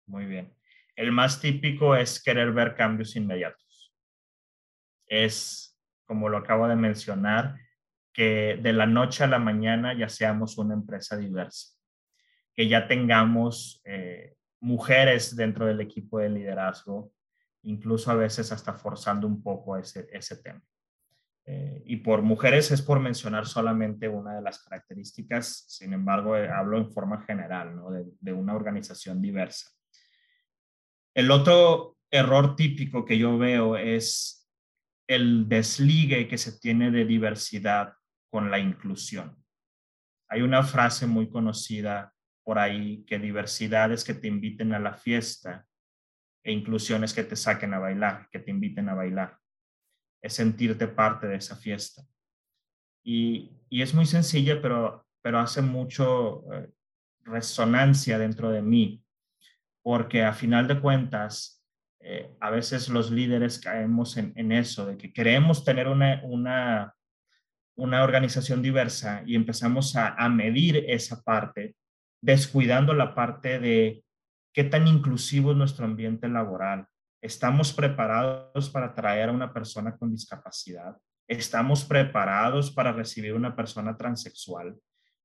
Muy 0.05 0.25
bien. 0.25 0.55
El 0.95 1.11
más 1.11 1.41
típico 1.41 1.95
es 1.95 2.23
querer 2.23 2.53
ver 2.53 2.75
cambios 2.75 3.15
inmediatos. 3.15 3.93
Es, 5.07 5.77
como 6.05 6.29
lo 6.29 6.37
acabo 6.37 6.67
de 6.67 6.75
mencionar, 6.77 7.57
que 8.13 8.59
de 8.61 8.73
la 8.73 8.85
noche 8.85 9.23
a 9.25 9.27
la 9.27 9.39
mañana 9.39 9.93
ya 9.93 10.07
seamos 10.07 10.57
una 10.57 10.73
empresa 10.73 11.17
diversa, 11.17 11.75
que 12.53 12.67
ya 12.67 12.87
tengamos 12.87 13.81
eh, 13.85 14.35
mujeres 14.61 15.35
dentro 15.35 15.65
del 15.65 15.81
equipo 15.81 16.19
de 16.19 16.29
liderazgo, 16.29 17.11
incluso 17.63 18.11
a 18.11 18.15
veces 18.15 18.51
hasta 18.51 18.73
forzando 18.73 19.27
un 19.27 19.41
poco 19.43 19.77
ese, 19.77 20.07
ese 20.11 20.37
tema. 20.37 20.61
Eh, 21.45 21.81
y 21.85 21.97
por 21.97 22.21
mujeres 22.21 22.71
es 22.71 22.81
por 22.81 22.99
mencionar 22.99 23.47
solamente 23.47 24.07
una 24.07 24.35
de 24.35 24.41
las 24.41 24.63
características, 24.63 25.65
sin 25.67 25.93
embargo, 25.93 26.37
eh, 26.37 26.47
hablo 26.49 26.77
en 26.77 26.91
forma 26.91 27.23
general, 27.23 27.75
¿no? 27.75 27.91
de, 27.91 28.05
de 28.19 28.33
una 28.33 28.55
organización 28.55 29.21
diversa. 29.21 29.71
El 31.15 31.31
otro 31.31 31.97
error 32.11 32.55
típico 32.55 33.03
que 33.03 33.17
yo 33.17 33.37
veo 33.37 33.75
es 33.75 34.47
el 35.07 35.49
desligue 35.49 36.27
que 36.27 36.37
se 36.37 36.59
tiene 36.59 36.91
de 36.91 37.05
diversidad 37.05 37.95
con 38.29 38.51
la 38.51 38.59
inclusión. 38.59 39.43
Hay 40.29 40.41
una 40.41 40.63
frase 40.63 41.07
muy 41.07 41.29
conocida 41.29 42.13
por 42.43 42.59
ahí 42.59 43.03
que 43.05 43.19
diversidad 43.19 43.91
es 43.91 44.03
que 44.03 44.13
te 44.13 44.27
inviten 44.27 44.73
a 44.73 44.79
la 44.79 44.93
fiesta 44.93 45.65
e 46.43 46.51
inclusiones 46.51 47.13
que 47.13 47.23
te 47.23 47.35
saquen 47.35 47.73
a 47.73 47.79
bailar, 47.79 48.27
que 48.31 48.39
te 48.39 48.51
inviten 48.51 48.89
a 48.89 48.95
bailar. 48.95 49.37
Es 50.21 50.33
sentirte 50.33 50.87
parte 50.87 51.27
de 51.27 51.35
esa 51.35 51.55
fiesta. 51.55 52.03
Y, 53.03 53.51
es 53.69 53.93
muy 53.93 54.05
sencilla, 54.05 54.61
pero, 54.61 55.07
pero 55.21 55.39
hace 55.39 55.61
mucho 55.61 56.43
eh, 56.53 56.69
resonancia 57.23 58.17
dentro 58.17 58.49
de 58.49 58.61
mí, 58.61 59.03
porque 59.81 60.23
a 60.23 60.33
final 60.33 60.67
de 60.67 60.79
cuentas, 60.79 61.63
eh, 61.99 62.35
a 62.39 62.49
veces 62.49 62.89
los 62.89 63.11
líderes 63.11 63.59
caemos 63.59 64.17
en, 64.17 64.51
eso, 64.51 64.85
de 64.85 64.97
que 64.97 65.13
queremos 65.13 65.63
tener 65.63 65.87
una, 65.87 66.21
una, 66.23 66.95
una 67.75 68.03
organización 68.03 68.61
diversa 68.61 69.23
y 69.25 69.35
empezamos 69.35 69.95
a, 69.95 70.15
a 70.15 70.29
medir 70.29 70.83
esa 70.87 71.21
parte, 71.23 71.75
descuidando 72.21 72.93
la 72.93 73.15
parte 73.15 73.59
de 73.59 74.03
¿Qué 74.53 74.65
tan 74.65 74.85
inclusivo 74.85 75.51
es 75.51 75.57
nuestro 75.57 75.85
ambiente 75.85 76.27
laboral? 76.27 76.85
¿Estamos 77.23 77.71
preparados 77.71 78.69
para 78.69 78.93
traer 78.93 79.29
a 79.29 79.31
una 79.31 79.53
persona 79.53 79.95
con 79.95 80.11
discapacidad? 80.11 80.97
¿Estamos 81.25 81.85
preparados 81.85 82.69
para 82.69 82.91
recibir 82.91 83.33
una 83.33 83.55
persona 83.55 83.95
transexual? 83.95 84.77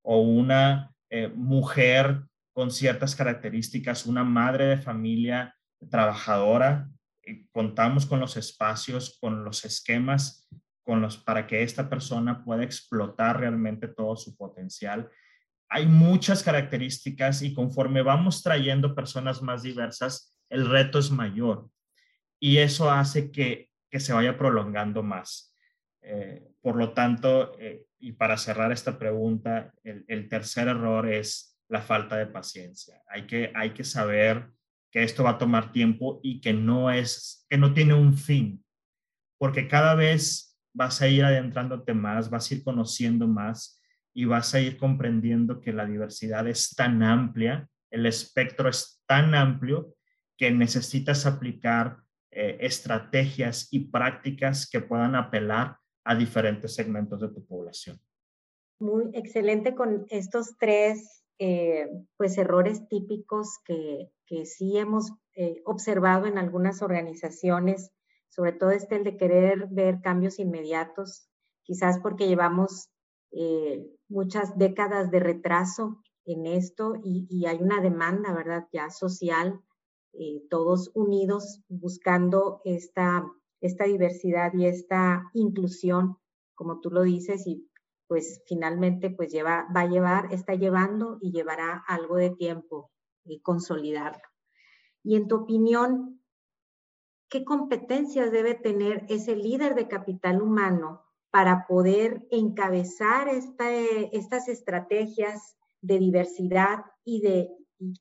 o 0.09 0.21
una 0.21 0.95
eh, 1.11 1.29
mujer 1.29 2.23
con 2.55 2.71
ciertas 2.71 3.17
características, 3.17 4.07
una 4.07 4.23
madre 4.23 4.67
de 4.67 4.77
familia 4.79 5.55
trabajadora. 5.91 6.89
contamos 7.51 8.07
con 8.07 8.21
los 8.21 8.37
espacios, 8.37 9.19
con 9.21 9.45
los 9.45 9.65
esquemas 9.65 10.49
con 10.85 11.03
los, 11.03 11.19
para 11.19 11.49
que 11.49 11.65
esta 11.65 11.91
persona 11.91 12.45
pueda 12.45 12.63
explotar 12.63 13.41
realmente 13.41 13.89
todo 13.89 14.15
su 14.15 14.37
potencial. 14.37 15.11
Hay 15.69 15.87
muchas 15.87 16.43
características 16.43 17.43
y 17.43 17.53
conforme 17.55 18.03
vamos 18.03 18.43
trayendo 18.43 18.95
personas 18.95 19.43
más 19.43 19.63
diversas, 19.63 20.37
el 20.49 20.69
reto 20.69 20.99
es 20.99 21.11
mayor 21.11 21.69
y 22.39 22.59
eso 22.59 22.91
hace 22.91 23.31
que, 23.31 23.71
que 23.91 24.01
se 24.01 24.13
vaya 24.13 24.39
prolongando 24.39 25.03
más. 25.03 25.55
Eh, 26.03 26.53
por 26.61 26.77
lo 26.77 26.93
tanto, 26.93 27.59
eh, 27.59 27.87
y 27.99 28.13
para 28.13 28.37
cerrar 28.37 28.71
esta 28.73 28.99
pregunta, 28.99 29.73
el, 29.83 30.05
el, 30.09 30.29
tercer 30.29 30.69
error 30.69 31.09
es 31.09 31.59
la 31.69 31.83
falta 31.83 32.17
de 32.17 32.27
paciencia. 32.27 33.03
Hay 33.09 33.27
que, 33.27 33.51
hay 33.55 33.71
que 33.71 33.85
saber 33.85 34.51
que 34.91 35.03
esto 35.03 35.25
va 35.25 35.31
a 35.31 35.39
tomar 35.39 35.73
tiempo 35.73 36.21
y 36.23 36.41
que 36.41 36.53
no 36.53 36.91
es, 36.91 37.45
que 37.49 37.59
no 37.59 37.75
tiene 37.75 37.95
un 37.95 38.15
fin, 38.15 38.65
porque 39.39 39.67
cada 39.67 39.95
vez 39.95 40.57
vas 40.73 41.01
a 41.03 41.09
ir 41.09 41.25
adentrándote 41.25 41.95
más, 41.95 42.31
vas 42.31 42.51
a 42.51 42.55
ir 42.55 42.63
conociendo 42.63 43.27
más 43.27 43.81
y 44.17 44.25
vas 44.25 44.55
a 44.55 44.61
ir 44.61 44.79
comprendiendo 44.79 45.61
que 45.61 45.75
la 45.75 45.85
diversidad 45.85 46.49
es 46.49 46.75
tan 46.75 47.03
amplia, 47.03 47.69
el 47.91 48.07
espectro 48.07 48.71
es 48.71 49.03
tan 49.07 49.35
amplio 49.35 49.95
que 50.39 50.51
necesitas 50.51 51.27
aplicar 51.27 51.99
eh, 52.31 52.57
estrategias 52.61 53.69
y 53.71 53.91
prácticas 53.91 54.71
que 54.71 54.81
puedan 54.81 55.17
apelar 55.17 55.77
a 56.03 56.15
diferentes 56.15 56.75
segmentos 56.75 57.21
de 57.21 57.29
tu 57.29 57.45
población. 57.45 58.01
Muy 58.81 59.11
excelente 59.13 59.75
con 59.75 60.07
estos 60.09 60.57
tres 60.59 61.23
eh, 61.39 61.87
pues 62.17 62.39
errores 62.39 62.89
típicos 62.89 63.59
que, 63.67 64.11
que 64.25 64.47
sí 64.47 64.79
hemos 64.79 65.13
eh, 65.35 65.61
observado 65.67 66.25
en 66.25 66.39
algunas 66.39 66.81
organizaciones, 66.81 67.93
sobre 68.31 68.53
todo 68.53 68.71
este 68.71 68.97
el 68.97 69.05
de 69.05 69.19
querer 69.19 69.67
ver 69.71 70.01
cambios 70.01 70.39
inmediatos, 70.39 71.29
quizás 71.65 71.99
porque 71.99 72.29
llevamos 72.29 72.89
eh, 73.33 73.87
muchas 74.09 74.57
décadas 74.57 75.11
de 75.11 75.21
retraso 75.21 76.03
en 76.25 76.47
esto 76.47 76.95
y, 77.03 77.47
hay 77.47 77.59
una 77.59 77.81
demanda, 77.81 78.33
¿verdad? 78.33 78.67
Ya 78.73 78.91
social, 78.91 79.61
todos 80.49 80.91
unidos 80.95 81.61
buscando 81.69 82.63
esta 82.65 83.27
esta 83.61 83.85
diversidad 83.85 84.53
y 84.55 84.67
esta 84.67 85.31
inclusión, 85.35 86.17
como 86.55 86.81
tú 86.81 86.91
lo 86.91 87.03
dices, 87.03 87.47
y 87.47 87.69
pues 88.07 88.43
finalmente 88.47 89.11
pues 89.11 89.33
lleva, 89.33 89.67
va 89.75 89.81
a 89.81 89.89
llevar, 89.89 90.33
está 90.33 90.55
llevando 90.55 91.19
y 91.21 91.33
llevará 91.33 91.85
algo 91.89 92.17
de 92.17 92.31
tiempo 92.31 92.91
y 93.25 93.41
consolidarlo. 93.41 94.23
Y 95.03 95.17
en 95.17 95.27
tu 95.29 95.37
opinión, 95.37 96.23
¿qué 97.29 97.45
competencias 97.45 98.31
debe 98.31 98.55
tener 98.55 99.05
ese 99.09 99.35
líder 99.35 99.75
de 99.75 99.89
capital 99.89 100.41
humano 100.41 101.03
para 101.37 101.67
poder 101.67 102.27
encabezar 102.31 103.29
esta, 103.29 103.71
estas 104.11 104.49
estrategias 104.49 105.59
de 105.83 105.99
diversidad 105.99 106.79
y 107.05 107.21
de 107.21 107.51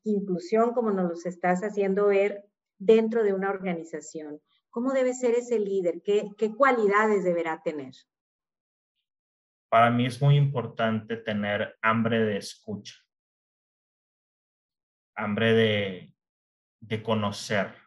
inclusión, 0.05 0.71
como 0.71 0.91
nos 0.91 1.09
los 1.09 1.25
estás 1.25 1.59
haciendo 1.61 2.07
ver, 2.07 2.45
dentro 2.77 3.25
de 3.25 3.33
una 3.33 3.49
organización? 3.49 4.39
¿Cómo 4.69 4.93
debe 4.93 5.13
ser 5.13 5.31
ese 5.35 5.59
líder? 5.59 6.01
¿Qué, 6.01 6.55
cualidades 6.55 7.25
deberá 7.25 7.61
tener? 7.61 7.93
Para 9.67 9.91
mí 9.91 10.05
es 10.05 10.21
muy 10.21 10.37
importante 10.37 11.17
tener 11.17 11.77
hambre 11.81 12.19
de 12.19 12.37
escucha, 12.37 12.95
hambre 15.13 16.13
de 16.79 17.03
conocer. 17.03 17.84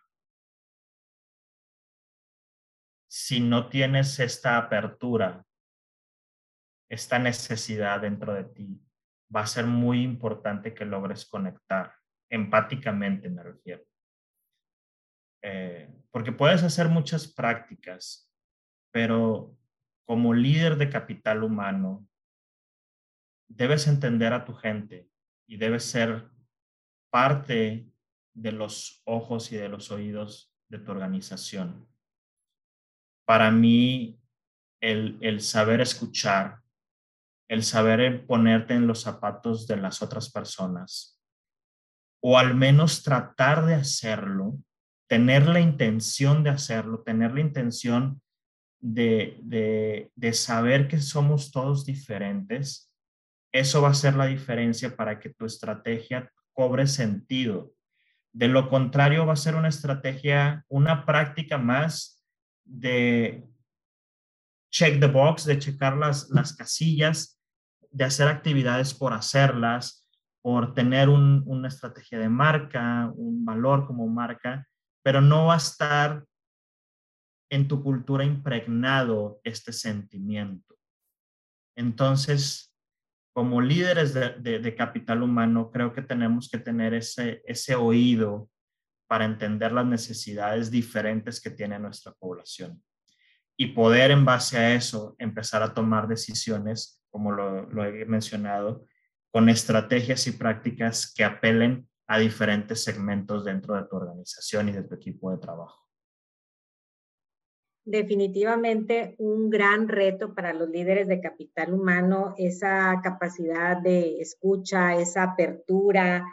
Si 3.20 3.40
no 3.40 3.68
tienes 3.68 4.20
esta 4.20 4.57
apertura, 4.57 5.44
esta 6.88 7.18
necesidad 7.18 8.00
dentro 8.00 8.33
de 8.33 8.44
ti, 8.44 8.81
va 9.35 9.40
a 9.40 9.46
ser 9.48 9.66
muy 9.66 10.04
importante 10.04 10.72
que 10.72 10.85
logres 10.85 11.26
conectar, 11.26 11.96
empáticamente 12.31 13.28
me 13.28 13.42
refiero. 13.42 13.83
Eh, 15.42 15.92
porque 16.12 16.31
puedes 16.31 16.62
hacer 16.62 16.88
muchas 16.90 17.26
prácticas, 17.26 18.33
pero 18.92 19.59
como 20.07 20.33
líder 20.33 20.76
de 20.76 20.88
capital 20.88 21.42
humano, 21.42 22.09
debes 23.48 23.88
entender 23.88 24.33
a 24.33 24.44
tu 24.44 24.54
gente 24.54 25.11
y 25.48 25.57
debes 25.57 25.83
ser 25.83 26.31
parte 27.11 27.92
de 28.33 28.52
los 28.52 29.02
ojos 29.04 29.50
y 29.50 29.57
de 29.57 29.68
los 29.68 29.90
oídos 29.90 30.54
de 30.68 30.78
tu 30.78 30.92
organización. 30.92 31.88
Para 33.28 33.50
mí, 33.50 34.18
el, 34.80 35.18
el 35.20 35.42
saber 35.42 35.82
escuchar, 35.82 36.62
el 37.46 37.62
saber 37.62 38.26
ponerte 38.26 38.72
en 38.72 38.86
los 38.86 39.02
zapatos 39.02 39.66
de 39.66 39.76
las 39.76 40.00
otras 40.00 40.32
personas, 40.32 41.20
o 42.22 42.38
al 42.38 42.54
menos 42.54 43.02
tratar 43.02 43.66
de 43.66 43.74
hacerlo, 43.74 44.56
tener 45.08 45.46
la 45.46 45.60
intención 45.60 46.42
de 46.42 46.48
hacerlo, 46.48 47.02
tener 47.02 47.34
la 47.34 47.40
intención 47.40 48.22
de, 48.80 49.38
de, 50.14 50.32
saber 50.32 50.88
que 50.88 50.98
somos 50.98 51.52
todos 51.52 51.84
diferentes, 51.84 52.90
eso 53.52 53.82
va 53.82 53.90
a 53.90 53.94
ser 53.94 54.14
la 54.14 54.24
diferencia 54.24 54.96
para 54.96 55.20
que 55.20 55.28
tu 55.28 55.44
estrategia 55.44 56.32
cobre 56.54 56.86
sentido. 56.86 57.74
De 58.32 58.48
lo 58.48 58.70
contrario, 58.70 59.26
va 59.26 59.34
a 59.34 59.36
ser 59.36 59.54
una 59.54 59.68
estrategia, 59.68 60.64
una 60.70 61.04
práctica 61.04 61.58
más 61.58 62.17
de 62.68 63.44
check 64.70 65.00
the 65.00 65.07
box, 65.07 65.44
de 65.44 65.59
checar 65.59 65.96
las, 65.96 66.28
las 66.31 66.54
casillas, 66.54 67.40
de 67.90 68.04
hacer 68.04 68.28
actividades 68.28 68.94
por 68.94 69.12
hacerlas, 69.12 70.07
por 70.42 70.74
tener 70.74 71.09
una 71.09 71.68
estrategia 71.68 72.18
de 72.18 72.28
marca, 72.28 73.11
un 73.14 73.44
valor 73.44 73.87
como 73.87 74.07
marca, 74.07 74.66
pero 75.02 75.20
no 75.20 75.46
va 75.46 75.54
a 75.54 75.59
estar 75.59 76.24
en 77.50 77.66
tu 77.66 77.83
cultura 77.83 78.24
impregnado 78.24 79.40
este 79.42 79.72
sentimiento. 79.72 80.76
Entonces, 81.76 82.74
como 83.35 83.61
líderes 83.61 84.14
de, 84.14 84.74
capital 84.76 85.22
humano, 85.22 85.70
creo 85.70 85.92
que 85.92 86.02
tenemos 86.02 86.48
que 86.50 86.59
tener 86.59 86.94
ese, 86.94 87.42
ese 87.46 87.74
oído 87.74 88.50
para 89.08 89.24
entender 89.24 89.72
las 89.72 89.86
necesidades 89.86 90.70
diferentes 90.70 91.40
que 91.40 91.50
tiene 91.50 91.78
nuestra 91.78 92.12
población 92.12 92.80
y 93.56 93.66
poder 93.68 94.12
en 94.12 94.24
base 94.24 94.56
a 94.56 94.74
eso 94.74 95.16
empezar 95.18 95.62
a 95.62 95.74
tomar 95.74 96.06
decisiones, 96.06 97.02
como 97.10 97.32
lo, 97.32 97.68
lo 97.70 97.84
he 97.84 98.04
mencionado, 98.04 98.86
con 99.32 99.48
estrategias 99.48 100.26
y 100.28 100.32
prácticas 100.32 101.12
que 101.12 101.24
apelen 101.24 101.88
a 102.06 102.18
diferentes 102.18 102.84
segmentos 102.84 103.44
dentro 103.44 103.74
de 103.74 103.88
tu 103.88 103.96
organización 103.96 104.68
y 104.68 104.72
de 104.72 104.84
tu 104.84 104.94
equipo 104.94 105.30
de 105.32 105.38
trabajo. 105.38 105.88
Definitivamente 107.84 109.16
un 109.18 109.50
gran 109.50 109.88
reto 109.88 110.34
para 110.34 110.52
los 110.52 110.68
líderes 110.68 111.08
de 111.08 111.20
capital 111.20 111.72
humano, 111.72 112.34
esa 112.36 113.00
capacidad 113.02 113.78
de 113.78 114.20
escucha, 114.20 114.94
esa 114.94 115.22
apertura, 115.22 116.24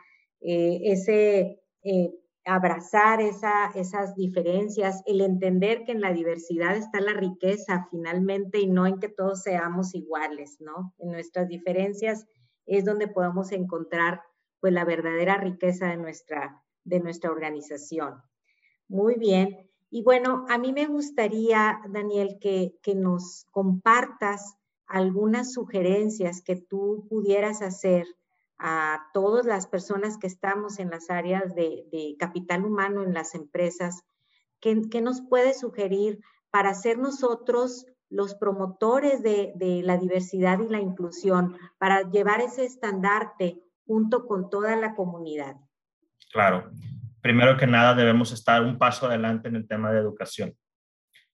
eh, 0.42 0.82
ese 0.84 1.64
eh, 1.82 2.12
abrazar 2.46 3.22
esa, 3.22 3.72
esas 3.74 4.16
diferencias, 4.16 5.02
el 5.08 5.22
entender 5.22 5.84
que 5.84 5.92
en 5.92 6.02
la 6.02 6.14
diversidad 6.14 6.78
está 6.78 7.02
la 7.02 7.14
riqueza 7.14 7.88
finalmente 7.90 8.60
y 8.60 8.68
no 8.68 8.86
en 8.86 9.00
que 9.00 9.10
todos 9.10 9.42
seamos 9.42 9.96
iguales, 9.96 10.58
¿no? 10.60 10.94
En 11.00 11.12
nuestras 11.12 11.48
diferencias 11.48 12.28
es 12.66 12.86
donde 12.86 13.08
podemos 13.08 13.52
encontrar 13.52 14.22
pues 14.60 14.74
la 14.74 14.86
verdadera 14.86 15.38
riqueza 15.38 15.88
de 15.88 15.98
nuestra, 15.98 16.64
de 16.84 17.00
nuestra 17.00 17.32
organización. 17.32 18.22
Muy 18.88 19.16
bien. 19.16 19.70
Y 19.90 20.04
bueno, 20.04 20.46
a 20.50 20.58
mí 20.58 20.72
me 20.72 20.86
gustaría, 20.86 21.80
Daniel, 21.90 22.38
que, 22.40 22.78
que 22.82 22.96
nos 22.96 23.46
compartas 23.52 24.56
algunas 24.88 25.54
sugerencias 25.54 26.42
que 26.42 26.56
tú 26.56 27.08
pudieras 27.10 27.62
hacer 27.62 28.06
a 28.58 29.08
todas 29.14 29.46
las 29.46 29.68
personas 29.68 30.18
que 30.18 30.28
estamos 30.28 30.80
en 30.80 30.90
las 30.90 31.10
áreas 31.10 31.56
de, 31.56 32.16
capital 32.20 32.66
humano 32.66 33.04
en 33.04 33.14
las 33.14 33.36
empresas. 33.36 34.04
¿Qué, 34.60 34.82
¿Qué, 34.90 35.02
nos 35.02 35.22
puede 35.22 35.54
sugerir 35.54 36.20
para 36.52 36.74
ser 36.74 36.98
nosotros 36.98 37.86
los 38.10 38.36
promotores 38.36 39.22
de, 39.22 39.54
de 39.56 39.82
la 39.84 39.98
diversidad 39.98 40.60
y 40.60 40.70
la 40.70 40.80
inclusión, 40.80 41.58
para 41.78 42.10
llevar 42.10 42.42
ese 42.42 42.66
estandarte 42.66 43.62
junto 43.86 44.26
con 44.26 44.50
toda 44.50 44.76
la 44.76 44.96
comunidad? 44.96 45.56
Claro. 46.32 46.72
Primero 47.22 47.58
que 47.58 47.66
nada, 47.66 47.96
debemos 47.96 48.32
estar 48.32 48.62
un 48.62 48.78
paso 48.78 49.08
adelante 49.08 49.48
en 49.48 49.56
el 49.56 49.68
tema 49.68 49.92
de 49.92 50.00
educación. 50.00 50.56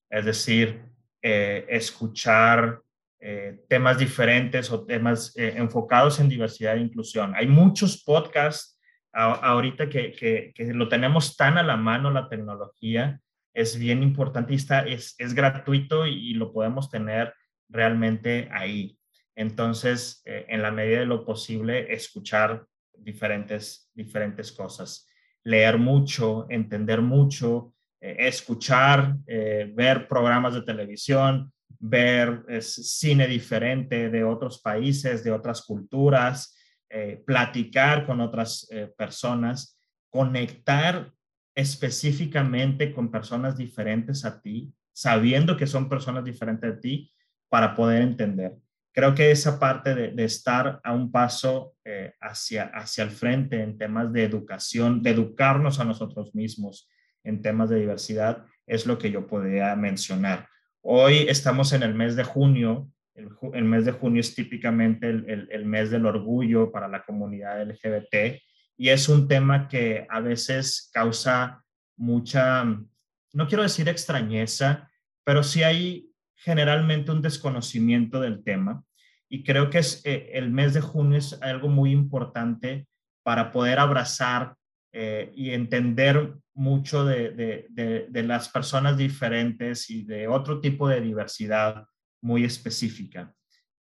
Es 0.09 0.25
decir, 0.25 0.85
eh, 1.21 1.65
escuchar 1.69 2.81
eh, 3.23 3.59
temas 3.69 3.99
diferentes 3.99 4.71
o 4.71 4.83
temas 4.83 5.37
eh, 5.37 5.53
enfocados 5.55 6.19
en 6.19 6.27
diversidad 6.27 6.75
e 6.75 6.81
inclusión. 6.81 7.35
Hay 7.35 7.45
muchos 7.45 8.03
podcasts 8.03 8.79
ahorita 9.13 9.89
que, 9.89 10.11
que, 10.55 10.73
lo 10.73 10.87
tenemos 10.87 11.37
tan 11.37 11.59
a 11.59 11.63
la 11.63 11.77
mano 11.77 12.09
la 12.09 12.29
tecnología, 12.29 13.19
es 13.53 13.77
bien 13.77 14.01
importante 14.01 14.55
es, 14.55 15.13
es 15.19 15.33
gratuito 15.35 16.07
y, 16.07 16.33
lo 16.33 16.51
podemos 16.51 16.89
tener 16.89 17.31
realmente 17.69 18.49
ahí. 18.51 18.97
Entonces, 19.35 20.23
eh, 20.25 20.45
en 20.47 20.63
la 20.63 20.71
medida 20.71 21.01
de 21.01 21.05
lo 21.05 21.23
posible, 21.23 21.93
escuchar 21.93 22.65
diferentes, 22.97 23.91
diferentes 23.93 24.51
cosas, 24.51 25.07
leer 25.43 25.77
mucho, 25.77 26.47
entender 26.49 27.01
mucho, 27.01 27.75
escuchar, 27.99 29.15
ver 29.27 30.07
programas 30.07 30.55
de 30.55 30.63
televisión, 30.63 31.53
ver 31.79 32.45
cine 32.61 33.27
diferente 33.27 34.09
de 34.09 34.23
otros 34.23 34.61
países, 34.61 35.23
de 35.23 35.31
otras 35.31 35.63
culturas, 35.63 36.55
eh, 36.89 37.23
platicar 37.25 38.05
con 38.05 38.19
otras 38.19 38.67
eh, 38.69 38.91
personas, 38.97 39.79
conectar 40.09 41.11
específicamente 41.55 42.93
con 42.93 43.11
personas 43.11 43.57
diferentes 43.57 44.25
a 44.25 44.41
ti, 44.41 44.73
sabiendo 44.91 45.55
que 45.55 45.67
son 45.67 45.87
personas 45.87 46.23
diferentes 46.23 46.69
a 46.69 46.79
ti 46.79 47.11
para 47.49 47.75
poder 47.75 48.01
entender. 48.01 48.57
Creo 48.93 49.15
que 49.15 49.31
esa 49.31 49.57
parte 49.57 49.95
de, 49.95 50.23
estar 50.25 50.81
a 50.83 50.91
un 50.93 51.11
paso 51.11 51.75
eh, 51.85 52.13
hacia, 52.19 52.65
hacia 52.73 53.05
el 53.05 53.11
frente 53.11 53.61
en 53.61 53.77
temas 53.77 54.11
de 54.11 54.25
educación, 54.25 55.01
de 55.01 55.11
educarnos 55.11 55.79
a 55.79 55.85
nosotros 55.85 56.35
mismos 56.35 56.89
en 57.23 57.41
temas 57.41 57.69
de 57.69 57.79
diversidad, 57.79 58.45
es 58.67 58.85
lo 58.85 58.97
que 58.97 59.11
yo 59.11 59.27
podría 59.27 59.75
mencionar. 59.75 60.49
Hoy 60.83 61.27
estamos 61.29 61.73
en 61.73 61.83
el 61.83 61.93
mes 61.93 62.15
de 62.15 62.23
junio. 62.23 62.91
El, 63.13 63.65
mes 63.65 63.85
de 63.85 63.91
junio 63.91 64.19
es 64.19 64.33
típicamente 64.33 65.09
el, 65.09 65.65
mes 65.65 65.91
del 65.91 66.07
orgullo 66.07 66.71
para 66.71 66.87
la 66.87 67.03
comunidad 67.03 67.61
LGBT 67.61 68.41
y 68.77 68.89
es 68.89 69.07
un 69.07 69.27
tema 69.27 69.67
que 69.67 70.07
a 70.09 70.21
veces 70.21 70.89
causa 70.91 71.63
mucha, 71.97 72.63
no 72.63 73.47
quiero 73.47 73.61
decir 73.61 73.89
extrañeza, 73.89 74.89
pero 75.23 75.43
sí 75.43 75.61
hay 75.61 76.09
generalmente 76.35 77.11
un 77.11 77.21
desconocimiento 77.21 78.19
del 78.19 78.43
tema. 78.43 78.83
Y 79.29 79.43
creo 79.43 79.69
que 79.69 79.81
eh, 80.03 80.31
el 80.33 80.49
mes 80.49 80.73
de 80.73 80.81
junio 80.81 81.19
es 81.19 81.39
algo 81.43 81.67
muy 81.69 81.91
importante 81.91 82.87
para 83.23 83.51
poder 83.51 83.77
abrazar 83.77 84.55
eh, 84.93 85.31
y 85.35 85.51
entender 85.51 86.33
mucho 86.53 87.05
de, 87.05 87.67
las 88.13 88.49
personas 88.49 88.97
diferentes 88.97 89.89
y 89.89 90.03
de 90.03 90.27
otro 90.27 90.59
tipo 90.59 90.87
de 90.87 91.01
diversidad 91.01 91.85
muy 92.21 92.43
específica. 92.43 93.33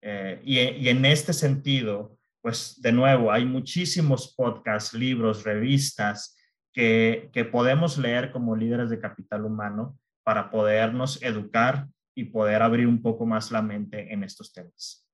Eh, 0.02 0.40
y, 0.44 0.88
en 0.88 1.04
este 1.04 1.32
sentido, 1.32 2.18
pues 2.40 2.80
de 2.80 2.92
nuevo, 2.92 3.30
hay 3.32 3.44
muchísimos 3.44 4.34
podcasts, 4.34 4.94
libros, 4.94 5.44
revistas 5.44 6.36
que, 6.72 7.30
que 7.32 7.44
podemos 7.44 7.98
leer 7.98 8.32
como 8.32 8.56
líderes 8.56 8.90
de 8.90 9.00
capital 9.00 9.44
humano 9.44 9.98
para 10.24 10.50
podernos 10.50 11.22
educar 11.22 11.88
y 12.14 12.24
poder 12.24 12.62
abrir 12.62 12.86
un 12.86 13.02
poco 13.02 13.26
más 13.26 13.50
la 13.50 13.62
mente 13.62 14.12
en 14.12 14.24
estos 14.24 14.52
temas. 14.52 15.09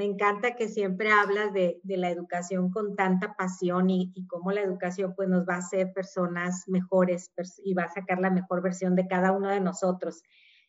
Me 0.00 0.06
encanta 0.06 0.56
que 0.56 0.70
siempre 0.70 1.12
hablas 1.12 1.52
de, 1.52 1.78
la 1.84 2.08
educación 2.08 2.70
con 2.70 2.96
tanta 2.96 3.34
pasión 3.36 3.90
y, 3.90 4.10
cómo 4.28 4.50
la 4.50 4.62
educación 4.62 5.12
pues 5.14 5.28
nos 5.28 5.46
va 5.46 5.56
a 5.56 5.58
hacer 5.58 5.92
personas 5.92 6.66
mejores 6.68 7.30
y 7.62 7.74
va 7.74 7.82
a 7.82 7.92
sacar 7.92 8.18
la 8.18 8.30
mejor 8.30 8.62
versión 8.62 8.96
de 8.96 9.06
cada 9.06 9.32
uno 9.32 9.50
de 9.50 9.60
nosotros. 9.60 10.22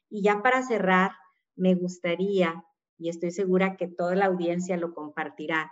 Y 0.10 0.22
ya 0.22 0.42
para 0.42 0.64
cerrar, 0.64 1.12
me 1.56 1.76
gustaría, 1.76 2.62
y 2.98 3.08
estoy 3.08 3.32
segura 3.32 3.78
que 3.78 3.88
toda 3.88 4.16
la 4.16 4.26
audiencia 4.26 4.76
lo 4.76 4.94
compartirá, 4.94 5.72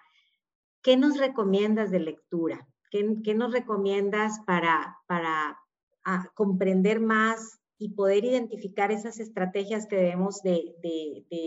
¿qué 0.81 0.95
nos 0.95 1.17
recomiendas 1.17 1.91
de 1.91 1.99
lectura? 1.99 2.65
¿Qué, 2.89 3.35
nos 3.35 3.51
recomiendas 3.51 4.39
para, 4.47 4.99
para 5.05 5.59
ah, 6.05 6.31
comprender 6.33 7.01
más 7.01 7.58
y 7.79 7.89
poder 7.89 8.25
identificar 8.25 8.91
esas 8.91 9.19
estrategias 9.19 9.87
que 9.87 9.95
debemos 9.95 10.43
de, 10.43 10.75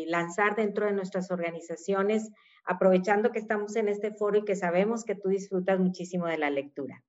lanzar 0.09 0.57
dentro 0.57 0.87
de 0.87 0.93
nuestras 0.93 1.31
organizaciones, 1.31 2.31
aprovechando 2.65 3.33
que 3.33 3.39
estamos 3.39 3.77
en 3.77 3.89
este 3.89 4.13
foro 4.13 4.39
y 4.39 4.45
que 4.45 4.57
sabemos 4.57 5.05
que 5.05 5.15
tú 5.15 5.29
disfrutas 5.29 5.79
muchísimo 5.79 6.27
de 6.27 6.39
la 6.39 6.49
lectura. 6.49 7.05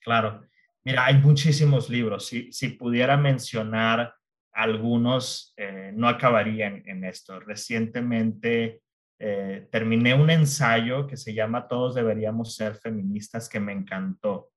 Claro, 0.00 0.42
mira, 0.84 1.04
hay 1.04 1.18
muchísimos 1.18 1.90
libros. 1.90 2.26
Si, 2.26 2.50
si 2.50 2.70
pudiera 2.70 3.18
mencionar 3.18 4.14
algunos, 4.52 5.52
eh, 5.58 5.92
no 5.94 6.08
acabaría 6.08 6.68
en, 6.68 7.04
esto. 7.04 7.38
Recientemente 7.40 8.80
eh, 9.18 9.68
terminé 9.70 10.14
un 10.14 10.30
ensayo 10.30 11.06
que 11.06 11.18
se 11.18 11.34
llama 11.34 11.68
Todos 11.68 11.94
deberíamos 11.94 12.54
ser 12.56 12.76
feministas, 12.76 13.50
que 13.50 13.60
me 13.60 13.74
encantó. 13.74 14.48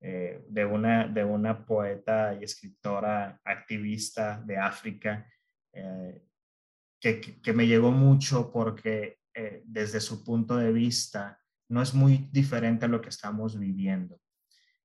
Eh, 0.00 0.44
de, 0.48 0.64
una, 0.64 1.08
de 1.08 1.24
una 1.24 1.66
poeta 1.66 2.32
y 2.40 2.44
escritora 2.44 3.40
activista 3.44 4.40
de 4.46 4.56
África, 4.56 5.26
eh, 5.72 6.22
que, 7.00 7.20
que, 7.20 7.52
me 7.52 7.66
llegó 7.66 7.90
mucho 7.90 8.52
porque 8.52 9.18
eh, 9.34 9.62
desde 9.64 9.98
su 9.98 10.22
punto 10.22 10.56
de 10.56 10.72
vista 10.72 11.40
no 11.68 11.82
es 11.82 11.94
muy 11.94 12.28
diferente 12.30 12.84
a 12.84 12.88
lo 12.88 13.00
que 13.00 13.08
estamos 13.08 13.58
viviendo. 13.58 14.20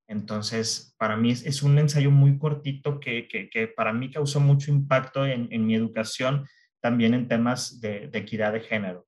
Entonces, 0.07 0.95
para 0.97 1.15
mí 1.15 1.29
es, 1.29 1.61
un 1.61 1.77
ensayo 1.77 2.09
muy 2.09 2.39
cortito 2.39 2.99
que, 2.99 3.27
que, 3.27 3.67
para 3.67 3.93
mí 3.93 4.09
causó 4.09 4.39
mucho 4.39 4.71
impacto 4.71 5.27
en, 5.27 5.47
en 5.51 5.63
mi 5.63 5.75
educación, 5.75 6.47
también 6.81 7.13
en 7.13 7.27
temas 7.27 7.79
de, 7.79 8.09
equidad 8.13 8.53
de 8.53 8.61
género. 8.61 9.05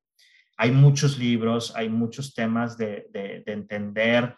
Hay 0.55 0.71
muchos 0.71 1.17
libros, 1.17 1.75
hay 1.75 1.89
muchos 1.89 2.35
temas 2.35 2.77
de, 2.77 3.07
de, 3.11 3.41
de 3.43 3.51
entender 3.53 4.35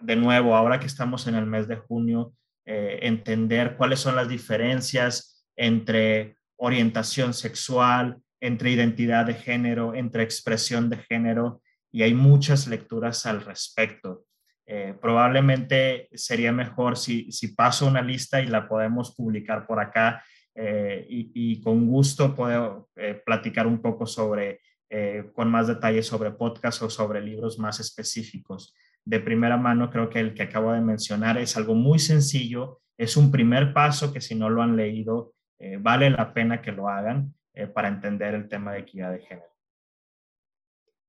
de 0.00 0.16
nuevo, 0.16 0.54
ahora 0.54 0.78
que 0.78 0.86
estamos 0.86 1.26
en 1.26 1.34
el 1.34 1.46
mes 1.46 1.68
de 1.68 1.76
junio, 1.76 2.34
eh, 2.64 3.00
entender 3.02 3.76
cuáles 3.76 4.00
son 4.00 4.16
las 4.16 4.28
diferencias 4.28 5.46
entre 5.56 6.36
orientación 6.56 7.34
sexual, 7.34 8.18
entre 8.40 8.70
identidad 8.70 9.26
de 9.26 9.34
género, 9.34 9.94
entre 9.94 10.22
expresión 10.22 10.90
de 10.90 10.98
género, 10.98 11.62
y 11.90 12.02
hay 12.02 12.14
muchas 12.14 12.66
lecturas 12.66 13.24
al 13.26 13.42
respecto. 13.42 14.24
Eh, 14.66 14.94
probablemente 15.00 16.08
sería 16.12 16.52
mejor 16.52 16.96
si, 16.96 17.30
si, 17.30 17.48
paso 17.54 17.86
una 17.86 18.02
lista 18.02 18.40
y 18.40 18.46
la 18.46 18.68
podemos 18.68 19.14
publicar 19.14 19.66
por 19.66 19.80
acá 19.80 20.24
y, 20.58 21.30
y, 21.34 21.60
con 21.60 21.86
gusto 21.86 22.34
puedo 22.34 22.88
platicar 23.26 23.66
un 23.66 23.82
poco 23.82 24.06
sobre, 24.06 24.60
con 25.34 25.50
más 25.50 25.66
detalles 25.66 26.06
sobre 26.06 26.30
podcast 26.30 26.80
o 26.80 26.88
sobre 26.88 27.20
libros 27.20 27.58
más 27.58 27.78
específicos 27.78 28.74
de 29.06 29.20
primera 29.20 29.56
mano, 29.56 29.88
creo 29.88 30.10
que 30.10 30.18
el 30.18 30.34
que 30.34 30.42
acabo 30.42 30.72
de 30.72 30.80
mencionar 30.80 31.38
es 31.38 31.56
algo 31.56 31.74
muy 31.74 32.00
sencillo, 32.00 32.80
es 32.98 33.16
un 33.16 33.30
primer 33.30 33.72
paso 33.72 34.12
que 34.12 34.20
si 34.20 34.34
no 34.34 34.50
lo 34.50 34.62
han 34.62 34.76
leído, 34.76 35.32
eh, 35.58 35.78
vale 35.80 36.10
la 36.10 36.34
pena 36.34 36.60
que 36.60 36.72
lo 36.72 36.88
hagan 36.88 37.32
eh, 37.54 37.68
para 37.68 37.88
entender 37.88 38.34
el 38.34 38.48
tema 38.48 38.72
de 38.72 38.80
equidad 38.80 39.12
de 39.12 39.20
género. 39.20 39.48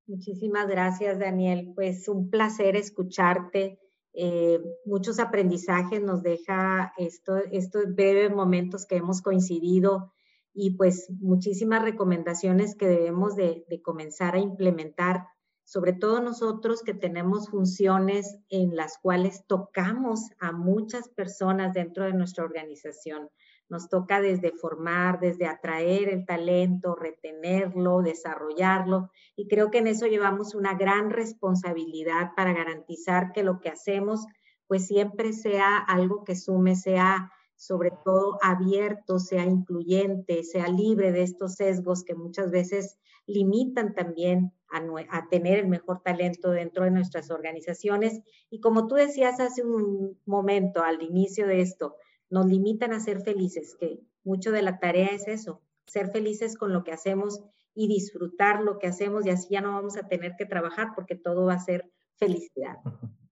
Muchísimas 0.06 0.68
gracias, 0.68 1.20
Daniel. 1.20 1.74
Pues 1.76 2.08
un 2.08 2.30
placer 2.30 2.76
escucharte. 2.76 3.80
Eh, 4.14 4.62
muchos 4.86 5.20
aprendizajes 5.20 6.02
nos 6.02 6.22
deja 6.22 6.94
esto, 6.98 7.38
estos 7.52 7.96
breves 7.96 8.32
momentos 8.32 8.86
que 8.86 8.98
hemos 8.98 9.22
coincidido 9.22 10.14
y 10.54 10.78
pues 10.78 11.10
muchísimas 11.20 11.82
recomendaciones 11.82 12.76
que 12.76 12.88
debemos 12.88 13.36
de 13.36 13.66
comenzar 13.84 14.36
a 14.36 14.40
implementar 14.40 15.28
sobre 15.68 15.92
todo 15.92 16.22
nosotros 16.22 16.82
que 16.82 16.94
tenemos 16.94 17.50
funciones 17.50 18.38
en 18.48 18.78
las 18.78 18.98
cuales 19.00 19.46
tocamos 19.48 20.30
a 20.40 20.54
muchas 20.54 21.10
personas 21.10 21.74
dentro 21.74 22.06
de 22.06 22.14
nuestra 22.14 22.46
organización. 22.46 23.30
Nos 23.68 23.90
toca 23.90 24.22
desde 24.22 24.54
formar, 24.54 25.20
desde 25.20 25.46
atraer 25.46 26.08
el 26.08 26.26
talento, 26.26 26.96
retenerlo, 26.96 28.02
desarrollarlo. 28.02 29.12
Y 29.36 29.50
creo 29.50 29.70
que 29.70 29.80
en 29.80 29.88
eso 29.88 30.08
llevamos 30.08 30.56
una 30.56 30.74
gran 30.76 31.10
responsabilidad 31.10 32.32
para 32.38 32.54
garantizar 32.54 33.34
que 33.34 33.44
lo 33.44 33.60
que 33.60 33.68
hacemos 33.68 34.26
pues 34.68 34.88
siempre 34.88 35.34
sea 35.34 35.80
algo 35.80 36.24
que 36.24 36.38
sume, 36.38 36.78
sea 36.78 37.30
sobre 37.58 37.92
todo 38.06 38.38
abierto, 38.42 39.20
sea 39.20 39.44
incluyente, 39.44 40.44
sea 40.44 40.70
libre 40.70 41.12
de 41.12 41.24
estos 41.24 41.56
sesgos 41.56 42.06
que 42.06 42.16
muchas 42.16 42.52
veces 42.52 42.98
limitan 43.26 43.94
también 43.94 44.54
a, 44.72 45.30
tener 45.30 45.60
el 45.60 45.68
mejor 45.68 46.02
talento 46.04 46.52
dentro 46.52 46.84
de 46.84 46.92
nuestras 46.92 47.32
organizaciones. 47.32 48.22
Y 48.50 48.60
como 48.60 48.88
tú 48.88 48.96
decías 48.96 49.40
hace 49.40 49.64
un 49.64 50.20
momento 50.26 50.84
al 50.84 51.02
inicio 51.02 51.48
de 51.48 51.62
esto, 51.62 51.96
nos 52.30 52.46
limitan 52.46 52.94
a 52.94 53.00
ser 53.00 53.22
felices, 53.22 53.76
que 53.80 54.00
mucho 54.24 54.52
de 54.52 54.62
la 54.62 54.80
tarea 54.80 55.08
es 55.08 55.28
eso, 55.28 55.62
ser 55.86 56.12
felices 56.12 56.58
con 56.58 56.74
lo 56.74 56.84
que 56.84 56.92
hacemos 56.92 57.42
y 57.74 57.88
disfrutar 57.88 58.62
lo 58.62 58.80
que 58.80 58.88
hacemos 58.88 59.26
y 59.26 59.30
así 59.30 59.48
ya 59.52 59.62
no 59.62 59.74
vamos 59.74 59.98
a 59.98 60.08
tener 60.08 60.36
que 60.38 60.46
trabajar 60.46 60.90
porque 60.96 61.16
todo 61.16 61.46
va 61.46 61.54
a 61.54 61.60
ser 61.60 61.90
felicidad. 62.18 62.78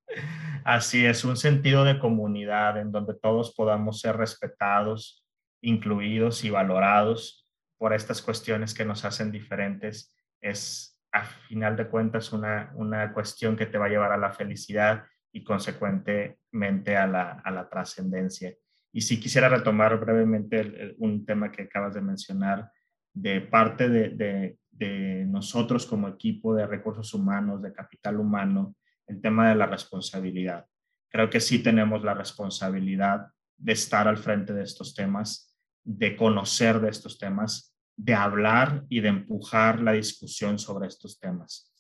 Así 0.64 1.06
es, 1.06 1.26
un 1.26 1.36
sentido 1.36 1.84
de 1.84 2.00
comunidad 2.00 2.80
en 2.80 2.92
donde 2.92 3.14
todos 3.16 3.54
podamos 3.54 4.00
ser 4.00 4.18
respetados, 4.18 5.24
incluidos 5.62 6.44
y 6.44 6.50
valorados 6.50 7.48
por 7.78 7.94
estas 7.94 8.22
cuestiones 8.22 8.74
que 8.74 8.86
nos 8.86 9.04
hacen 9.04 9.32
diferentes, 9.32 10.16
es 10.42 10.95
a 11.16 11.24
final 11.24 11.78
de 11.78 11.88
cuentas 11.88 12.34
una, 12.34 12.72
una 12.76 13.14
cuestión 13.14 13.56
que 13.56 13.66
te 13.66 13.78
va 13.78 13.86
a 13.86 13.90
llevar 13.90 14.12
a 14.12 14.18
la 14.18 14.34
felicidad 14.34 15.06
y 15.32 15.46
consecuentemente 15.46 16.98
a 16.98 17.08
la, 17.08 17.42
a 17.44 17.52
la 17.52 17.70
trascendencia. 17.70 18.54
Y 18.92 19.00
si 19.00 19.20
quisiera 19.20 19.48
retomar 19.48 19.98
brevemente 19.98 20.96
un 20.98 21.26
tema 21.26 21.52
que 21.52 21.64
acabas 21.64 21.94
de 21.94 22.02
mencionar, 22.02 22.70
de 23.14 23.40
parte 23.40 23.88
de, 23.88 24.10
de, 24.10 24.58
de, 24.72 25.26
nosotros 25.26 25.86
como 25.86 26.10
equipo 26.10 26.54
de 26.54 26.68
recursos 26.68 27.14
humanos, 27.14 27.62
de 27.62 27.72
capital 27.72 28.20
humano, 28.20 28.76
el 29.08 29.22
tema 29.22 29.50
de 29.50 29.56
la 29.56 29.68
responsabilidad. 29.68 30.66
Creo 31.10 31.30
que 31.30 31.40
sí 31.40 31.60
tenemos 31.60 32.04
la 32.04 32.14
responsabilidad 32.14 33.28
de 33.58 33.72
estar 33.72 34.10
al 34.10 34.18
frente 34.18 34.54
de 34.54 34.64
estos 34.64 34.94
temas, 34.94 35.58
de 35.82 36.18
conocer 36.18 36.82
de 36.82 36.90
estos 36.90 37.18
temas, 37.18 37.75
de 37.98 38.14
hablar 38.14 38.86
y 38.90 39.00
de 39.00 39.10
empujar 39.10 39.80
la 39.82 39.94
discusión 39.94 40.60
sobre 40.60 40.88
estos 40.88 41.20
temas. 41.20 41.72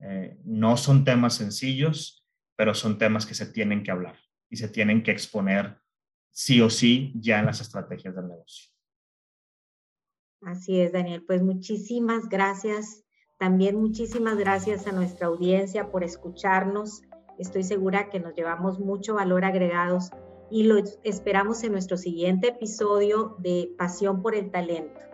Eh, 0.00 0.38
no 0.44 0.76
son 0.76 1.04
temas 1.04 1.34
sencillos, 1.34 2.26
pero 2.56 2.74
son 2.74 2.98
temas 2.98 3.26
que 3.26 3.34
se 3.34 3.46
tienen 3.46 3.82
que 3.82 3.90
hablar 3.90 4.18
y 4.50 4.56
se 4.56 4.68
tienen 4.68 5.02
que 5.02 5.10
exponer 5.10 5.78
sí 6.30 6.60
o 6.60 6.68
sí 6.68 7.12
ya 7.16 7.38
en 7.38 7.46
las 7.46 7.60
estrategias 7.60 8.14
del 8.14 8.28
negocio. 8.28 8.70
Así 10.42 10.80
es, 10.80 10.92
Daniel. 10.92 11.24
Pues 11.26 11.42
muchísimas 11.42 12.28
gracias. 12.28 13.04
También 13.38 13.76
muchísimas 13.76 14.36
gracias 14.36 14.86
a 14.86 14.92
nuestra 14.92 15.28
audiencia 15.28 15.90
por 15.90 16.04
escucharnos. 16.04 17.02
Estoy 17.38 17.64
segura 17.64 18.10
que 18.10 18.20
nos 18.20 18.34
llevamos 18.34 18.78
mucho 18.78 19.14
valor 19.14 19.44
agregados 19.44 20.10
y 20.50 20.64
lo 20.64 20.76
esperamos 21.02 21.64
en 21.64 21.72
nuestro 21.72 21.96
siguiente 21.96 22.48
episodio 22.48 23.36
de 23.38 23.74
Pasión 23.78 24.22
por 24.22 24.34
el 24.34 24.50
Talento. 24.50 25.13